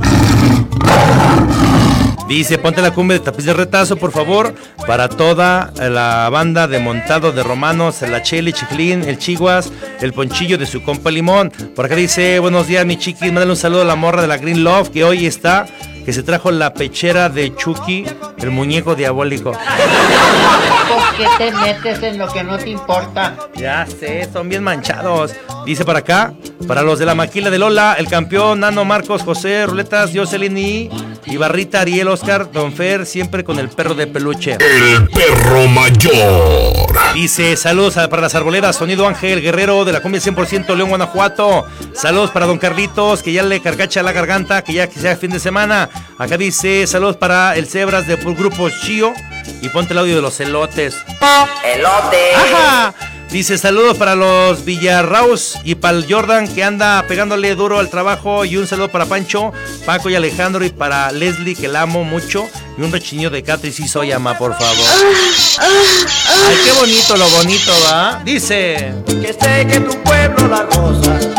[2.27, 4.55] Dice, ponte la cumbre de tapiz de retazo, por favor,
[4.87, 9.71] para toda la banda de montado de romanos, la Cheli, Chiflín, el Chiguas,
[10.01, 11.51] el Ponchillo de su compa Limón.
[11.75, 14.37] Por acá dice, buenos días, mi chiquis, mándale un saludo a la morra de la
[14.37, 15.67] Green Love, que hoy está,
[16.05, 18.05] que se trajo la pechera de Chucky,
[18.37, 19.51] el muñeco diabólico.
[19.51, 23.35] ¿Por qué te metes en lo que no te importa?
[23.55, 25.31] Ya sé, son bien manchados.
[25.65, 26.33] Dice para acá,
[26.67, 30.89] para los de la maquila de Lola, el campeón Nano Marcos, José, Ruletas, Jocelyn y
[31.25, 34.57] Ibarrita, Ariel, Oscar, Don Fer, siempre con el perro de peluche.
[34.59, 36.73] El perro mayor.
[37.13, 41.65] Dice, saludos a- para las arboledas, Sonido Ángel, Guerrero de la cumbia 100% León, Guanajuato.
[41.93, 45.31] Saludos para Don Carlitos, que ya le carcacha la garganta, que ya que sea fin
[45.31, 45.89] de semana.
[46.17, 49.13] Acá dice, saludos para el Cebras de Grupo Chio.
[49.61, 50.95] Y ponte el audio de los elotes.
[51.63, 52.35] ¡Elote!
[52.35, 52.93] ¡Ajá!
[53.33, 58.45] Dice saludos para los Villarraus y para el Jordan que anda pegándole duro al trabajo.
[58.45, 59.51] Y un saludo para Pancho,
[59.87, 62.47] Paco y Alejandro y para Leslie que la amo mucho.
[62.77, 64.85] Y un rechiño de Catriz y Soyama, por favor.
[65.59, 68.21] Ay, qué bonito lo bonito, ¿va?
[68.23, 68.93] Dice.
[69.07, 71.32] Que sé que tu pueblo la goza.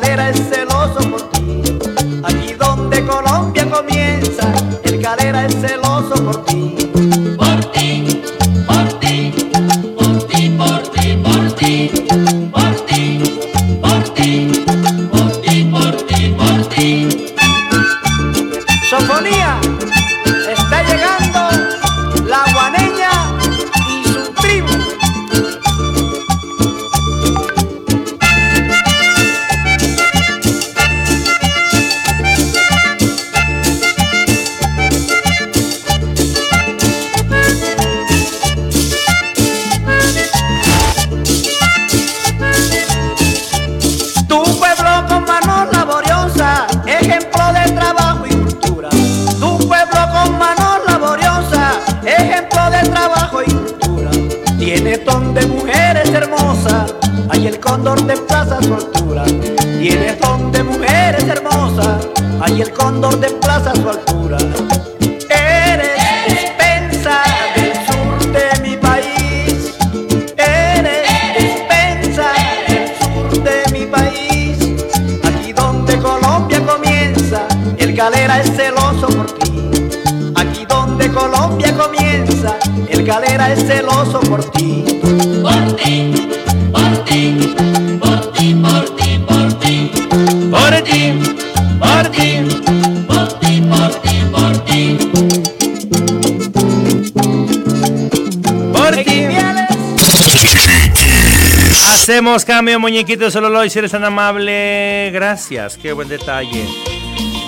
[0.00, 1.62] Calera es celoso por ti.
[2.24, 4.52] Aquí donde Colombia comienza,
[4.84, 6.79] el calera es celoso por ti.
[54.72, 56.94] Tiene ton de mujeres hermosas,
[57.28, 59.24] hay el cóndor de plaza su altura.
[59.24, 62.06] Tiene ton de mujeres hermosas,
[62.40, 64.09] hay el cóndor de plaza su altura.
[102.46, 103.28] Cambio, muñequito.
[103.28, 105.10] Solo lo si eres tan amable.
[105.12, 106.64] Gracias, qué buen detalle.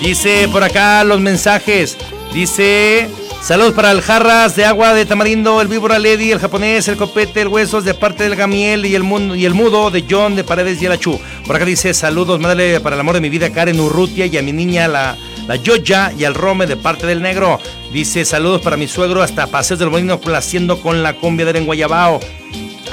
[0.01, 1.97] Dice por acá los mensajes.
[2.33, 3.09] Dice.
[3.41, 7.41] Saludos para el Jarras de Agua de Tamarindo, el Víbora Lady, el japonés, el copete,
[7.41, 10.45] el huesos de parte del Gamiel y el, mundo, y el mudo de John de
[10.45, 11.19] Paredes y el Achú.
[11.45, 14.41] Por acá dice saludos, mándale para el amor de mi vida Karen Urrutia y a
[14.41, 17.59] mi niña la, la Yoya y al Rome de parte del negro.
[17.91, 21.65] Dice saludos para mi suegro hasta Paseos del Molino placiendo con la cumbia de en
[21.65, 22.21] Guayabao.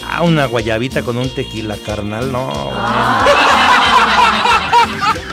[0.09, 2.47] Ah, una guayabita con un tequila, carnal, no.
[2.47, 3.25] bueno.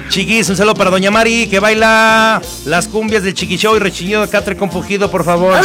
[0.10, 4.22] Chiquis, un saludo para Doña Mari que baila las cumbias del Chiqui Show y rechiñido
[4.22, 5.60] de Catre con pujido, por favor.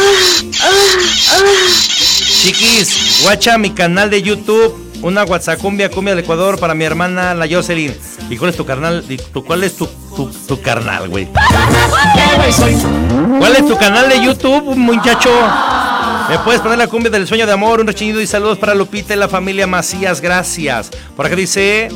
[2.41, 7.33] Chiquis, guacha mi canal de YouTube, una WhatsApp cumbia, cumbia del Ecuador para mi hermana
[7.33, 7.95] la Jocelyn.
[8.29, 9.03] ¿Y cuál es tu carnal?
[9.09, 11.27] ¿Y tu- ¿Cuál es tu, tu, tu carnal, güey?
[13.39, 15.29] ¿Cuál es tu canal de YouTube, muchacho?
[16.29, 17.81] ¿Me puedes poner la cumbia del sueño de amor?
[17.81, 20.89] Un rechiñido y saludos para Lupita y la familia Macías, gracias.
[21.15, 21.89] Por acá dice,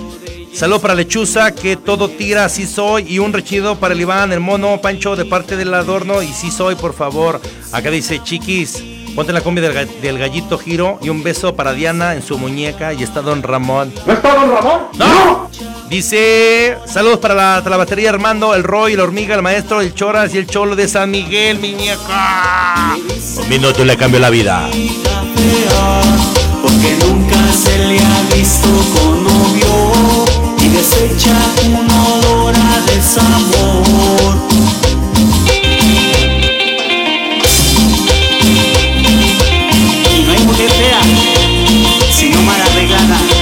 [0.58, 3.06] Saludo para Lechuza, que todo tira, así soy.
[3.08, 6.24] Y un rechido para el Iván, el mono, Pancho, de parte del adorno.
[6.24, 7.40] Y sí soy, por favor.
[7.72, 8.84] Acá dice, chiquis,
[9.18, 11.00] ponte la combi del, ga- del gallito giro.
[11.02, 12.94] Y un beso para Diana en su muñeca.
[12.94, 13.92] Y está Don Ramón.
[14.06, 14.82] ¿No está Don Ramón?
[14.98, 15.50] ¡No!
[15.90, 19.94] Dice, saludos para la, para la batería Armando, el Roy, la hormiga, el maestro, el
[19.96, 22.96] Choras y el Cholo de San Miguel, mi muñeca.
[23.42, 24.68] Un minuto y le cambio la vida.
[26.62, 30.26] Porque nunca se le ha visto con novio
[30.60, 31.34] y desecha
[31.66, 34.36] un olor a desamor.
[40.58, 43.37] Mujer fea, sino mal arreglada.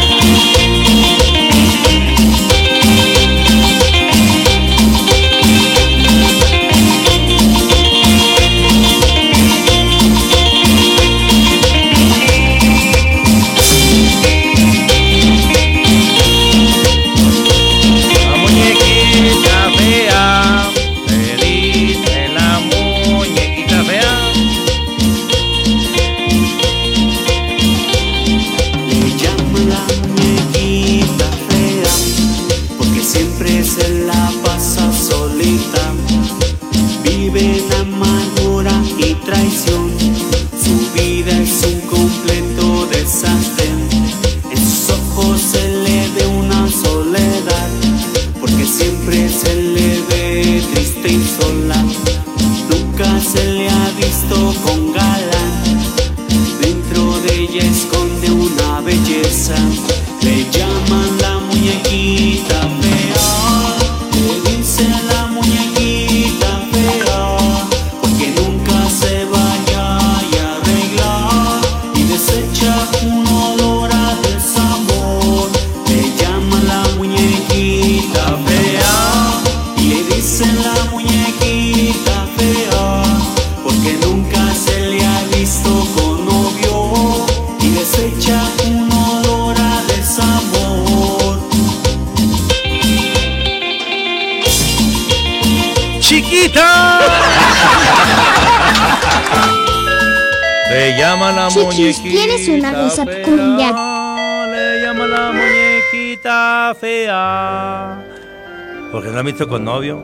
[109.26, 110.03] Han visto con novio.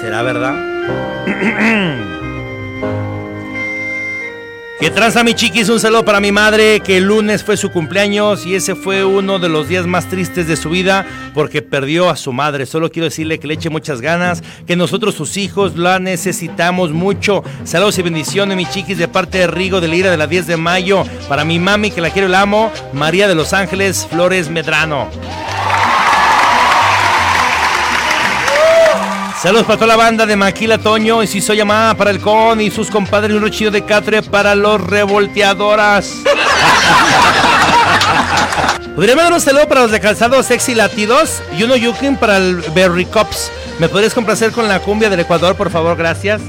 [0.00, 0.54] ¿Será verdad?
[4.80, 5.68] ¿Qué tranza mi chiquis?
[5.68, 9.38] Un saludo para mi madre, que el lunes fue su cumpleaños y ese fue uno
[9.38, 12.64] de los días más tristes de su vida porque perdió a su madre.
[12.64, 17.44] Solo quiero decirle que le eche muchas ganas, que nosotros sus hijos la necesitamos mucho.
[17.64, 20.46] Saludos y bendiciones mi chiquis de parte de Rigo de la Ira de la 10
[20.46, 21.04] de mayo.
[21.28, 25.10] Para mi mami que la quiero y la amo, María de los Ángeles Flores Medrano.
[29.42, 32.60] Saludos para toda la banda de Maquila Toño y si soy llamada para el con
[32.60, 36.12] y sus compadres un chido de catre para los revolteadoras.
[38.94, 42.58] Podría mandar un saludo para los de calzado sexy latidos y uno yukin para el
[42.72, 43.50] Berry Cops.
[43.80, 45.96] ¿Me podrías complacer con la cumbia del Ecuador, por favor?
[45.96, 46.40] Gracias.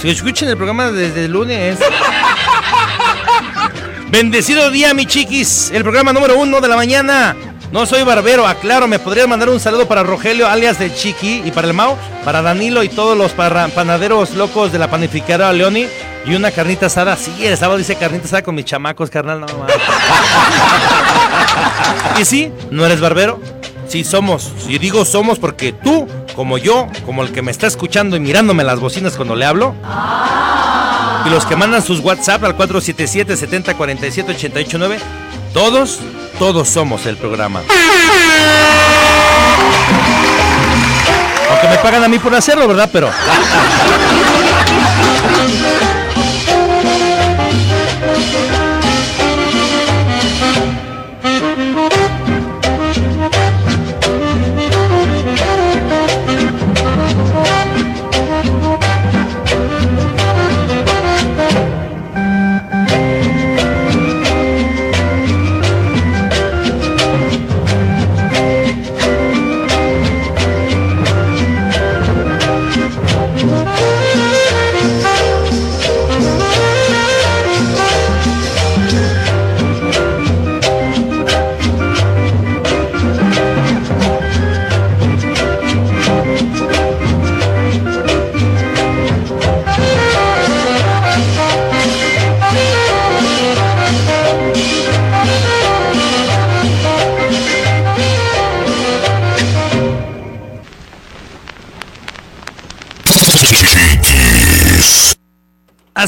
[0.00, 1.80] Si escuchen el programa desde el lunes.
[4.08, 5.70] Bendecido día, mi chiquis.
[5.70, 7.36] El programa número uno de la mañana.
[7.74, 8.86] No soy barbero, aclaro.
[8.86, 12.40] ¿Me podrías mandar un saludo para Rogelio, alias del Chiqui, y para el Mau, para
[12.40, 15.88] Danilo y todos los panaderos locos de la panificadora Leoni?
[16.24, 17.16] Y una carnita asada.
[17.16, 19.40] Sí, el sábado dice carnita asada con mis chamacos, carnal.
[19.40, 19.46] No.
[22.20, 22.52] ¿Y sí?
[22.70, 23.40] ¿No eres barbero?
[23.88, 24.52] Sí, somos.
[24.68, 26.06] Y digo somos porque tú,
[26.36, 29.74] como yo, como el que me está escuchando y mirándome las bocinas cuando le hablo,
[31.26, 34.98] y los que mandan sus WhatsApp al 477 70 47 88 9,
[35.52, 35.98] todos,
[36.38, 37.62] todos somos el programa.
[41.50, 42.90] Aunque me pagan a mí por hacerlo, ¿verdad?
[42.92, 43.10] Pero.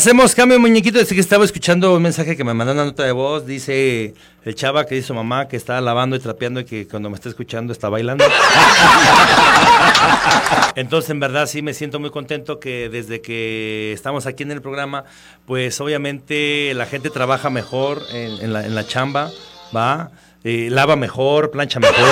[0.07, 1.01] Hacemos cambio, muñequito.
[1.01, 3.45] Desde que estaba escuchando un mensaje que me mandó una nota de voz.
[3.45, 4.15] Dice
[4.45, 7.16] el chava que dice su mamá que está lavando y trapeando y que cuando me
[7.16, 8.24] está escuchando está bailando.
[10.77, 14.62] Entonces, en verdad, sí me siento muy contento que desde que estamos aquí en el
[14.62, 15.03] programa,
[15.45, 19.33] pues obviamente la gente trabaja mejor en, la chamba,
[19.74, 20.12] ¿va?
[20.45, 22.07] Eh, lava mejor, plancha mejor.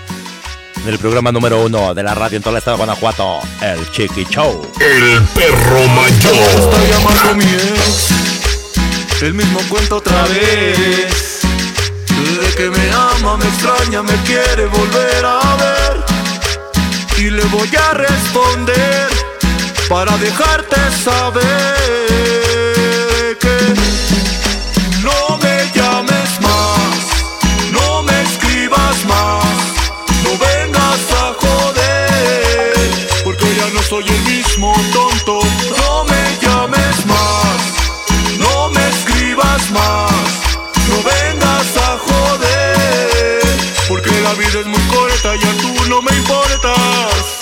[0.86, 4.24] Del programa número uno de la radio en todo el estado de Guanajuato, El Chiqui
[4.30, 4.70] Show.
[4.78, 6.32] El perro mayor.
[6.60, 9.20] Está llamando mi ex.
[9.20, 11.40] El mismo cuento otra vez.
[12.40, 16.04] De que me ama, me extraña, me quiere volver a ver.
[17.18, 19.08] Y le voy a responder
[19.88, 22.45] para dejarte saber
[33.96, 35.38] soy el mismo tonto.
[35.78, 37.60] No me llames más,
[38.38, 40.12] no me escribas más,
[40.88, 43.40] no vengas a joder,
[43.88, 47.35] porque la vida es muy corta y a tú no me importas.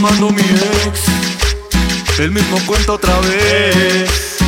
[0.00, 1.00] Llamando mi ex.
[2.18, 4.38] El mismo cuento otra vez.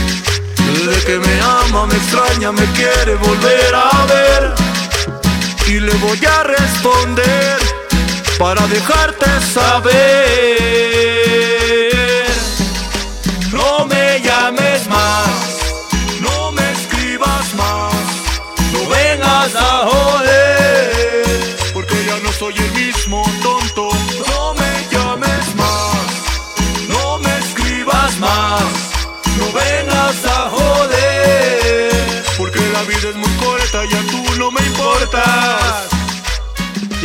[0.86, 4.54] De que me ama, me extraña, me quiere volver a ver.
[5.68, 7.56] Y le voy a responder
[8.36, 10.91] Para dejarte saber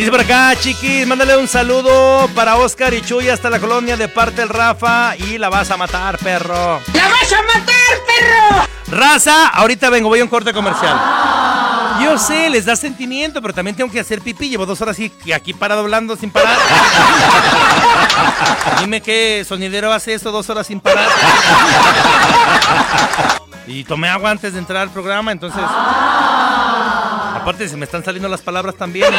[0.07, 4.07] Dice por acá, chiquis, mándale un saludo para Oscar y Chuy hasta la colonia de
[4.07, 6.79] parte del Rafa y la vas a matar, perro.
[6.93, 7.75] ¡La vas a matar,
[8.07, 8.65] perro!
[8.87, 10.97] Raza, ahorita vengo, voy a un corte comercial.
[12.01, 14.47] Yo sé, les da sentimiento, pero también tengo que hacer pipí.
[14.47, 16.57] Llevo dos horas y aquí parado hablando sin parar.
[18.79, 21.09] Dime qué sonidero hace esto dos horas sin parar.
[23.69, 25.61] Y tomé agua antes de entrar al programa, entonces.
[27.47, 29.07] Aparte, se me están saliendo las palabras también.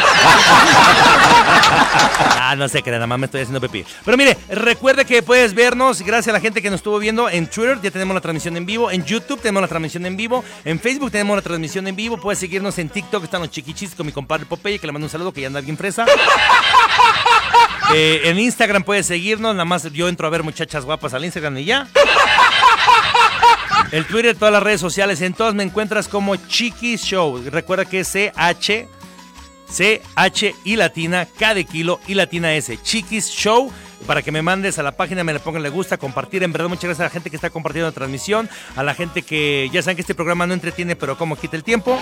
[2.39, 3.83] ah, no sé, que nada más me estoy haciendo pipí.
[4.05, 7.47] Pero mire, recuerde que puedes vernos, gracias a la gente que nos estuvo viendo en
[7.47, 8.91] Twitter, ya tenemos la transmisión en vivo.
[8.91, 10.43] En YouTube tenemos la transmisión en vivo.
[10.63, 12.17] En Facebook tenemos la transmisión en vivo.
[12.17, 15.09] Puedes seguirnos en TikTok, están los chiquichis con mi compadre Popeye, que le mando un
[15.09, 16.05] saludo, que ya anda bien fresa.
[17.91, 21.57] Eh, en Instagram puedes seguirnos, nada más yo entro a ver muchachas guapas al Instagram
[21.57, 21.87] y ya.
[23.91, 27.41] El Twitter, todas las redes sociales, en todas me encuentras como Chiquis Show.
[27.49, 28.87] Recuerda que es CH,
[29.67, 32.77] CH y latina, K de kilo y latina S.
[32.83, 33.71] Chiquis Show.
[34.05, 36.43] Para que me mandes a la página, me le pongan le gusta, compartir.
[36.43, 38.47] En verdad, muchas gracias a la gente que está compartiendo la transmisión.
[38.75, 41.63] A la gente que ya saben que este programa no entretiene, pero como quita el
[41.63, 41.99] tiempo.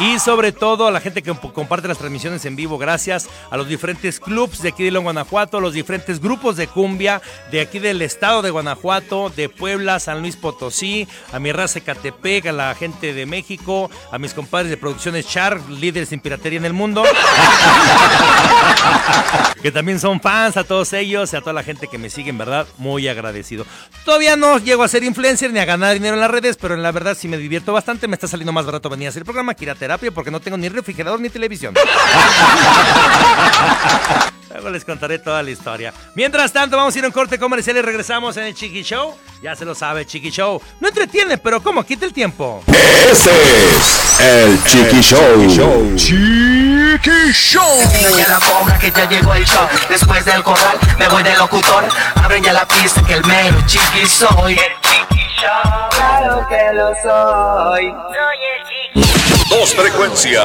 [0.00, 3.56] Y sobre todo a la gente que comp- comparte las transmisiones en vivo, gracias a
[3.56, 7.22] los diferentes clubs de aquí de León, Guanajuato, los diferentes grupos de cumbia
[7.52, 12.46] de aquí del estado de Guanajuato, de Puebla, San Luis Potosí, a mi raza Catepec,
[12.46, 16.64] a la gente de México, a mis compadres de producciones Char, líderes sin piratería en
[16.64, 17.04] el mundo,
[19.62, 22.30] que también son fans, a todos ellos, y a toda la gente que me sigue,
[22.30, 23.64] en verdad, muy agradecido.
[24.04, 26.82] Todavía no llego a ser influencer ni a ganar dinero en las redes, pero en
[26.82, 29.24] la verdad sí me divierto bastante, me está saliendo más barato venir a hacer el
[29.26, 29.54] programa a
[29.84, 31.74] terapia porque no tengo ni refrigerador ni televisión.
[34.48, 35.92] Luego les contaré toda la historia.
[36.14, 39.14] Mientras tanto, vamos a ir a un corte comercial y regresamos en el Chiqui Show.
[39.42, 40.62] Ya se lo sabe, Chiqui Show.
[40.80, 41.84] No entretiene, pero ¿cómo?
[41.84, 42.62] Quita el tiempo.
[42.66, 45.36] Este es el Chiqui, el Show.
[45.36, 45.96] Chiqui Show.
[45.96, 47.82] Chiqui Show.
[47.92, 49.68] Chiqui ya la cobra que ya llegó el show.
[49.90, 51.84] Después del corral me voy del locutor.
[52.14, 54.56] Abren ya la pista que el mero Chiqui soy.
[55.40, 57.90] Yo claro que lo soy.
[57.90, 59.56] Soy el chiquito.
[59.56, 60.42] Dos frecuencias.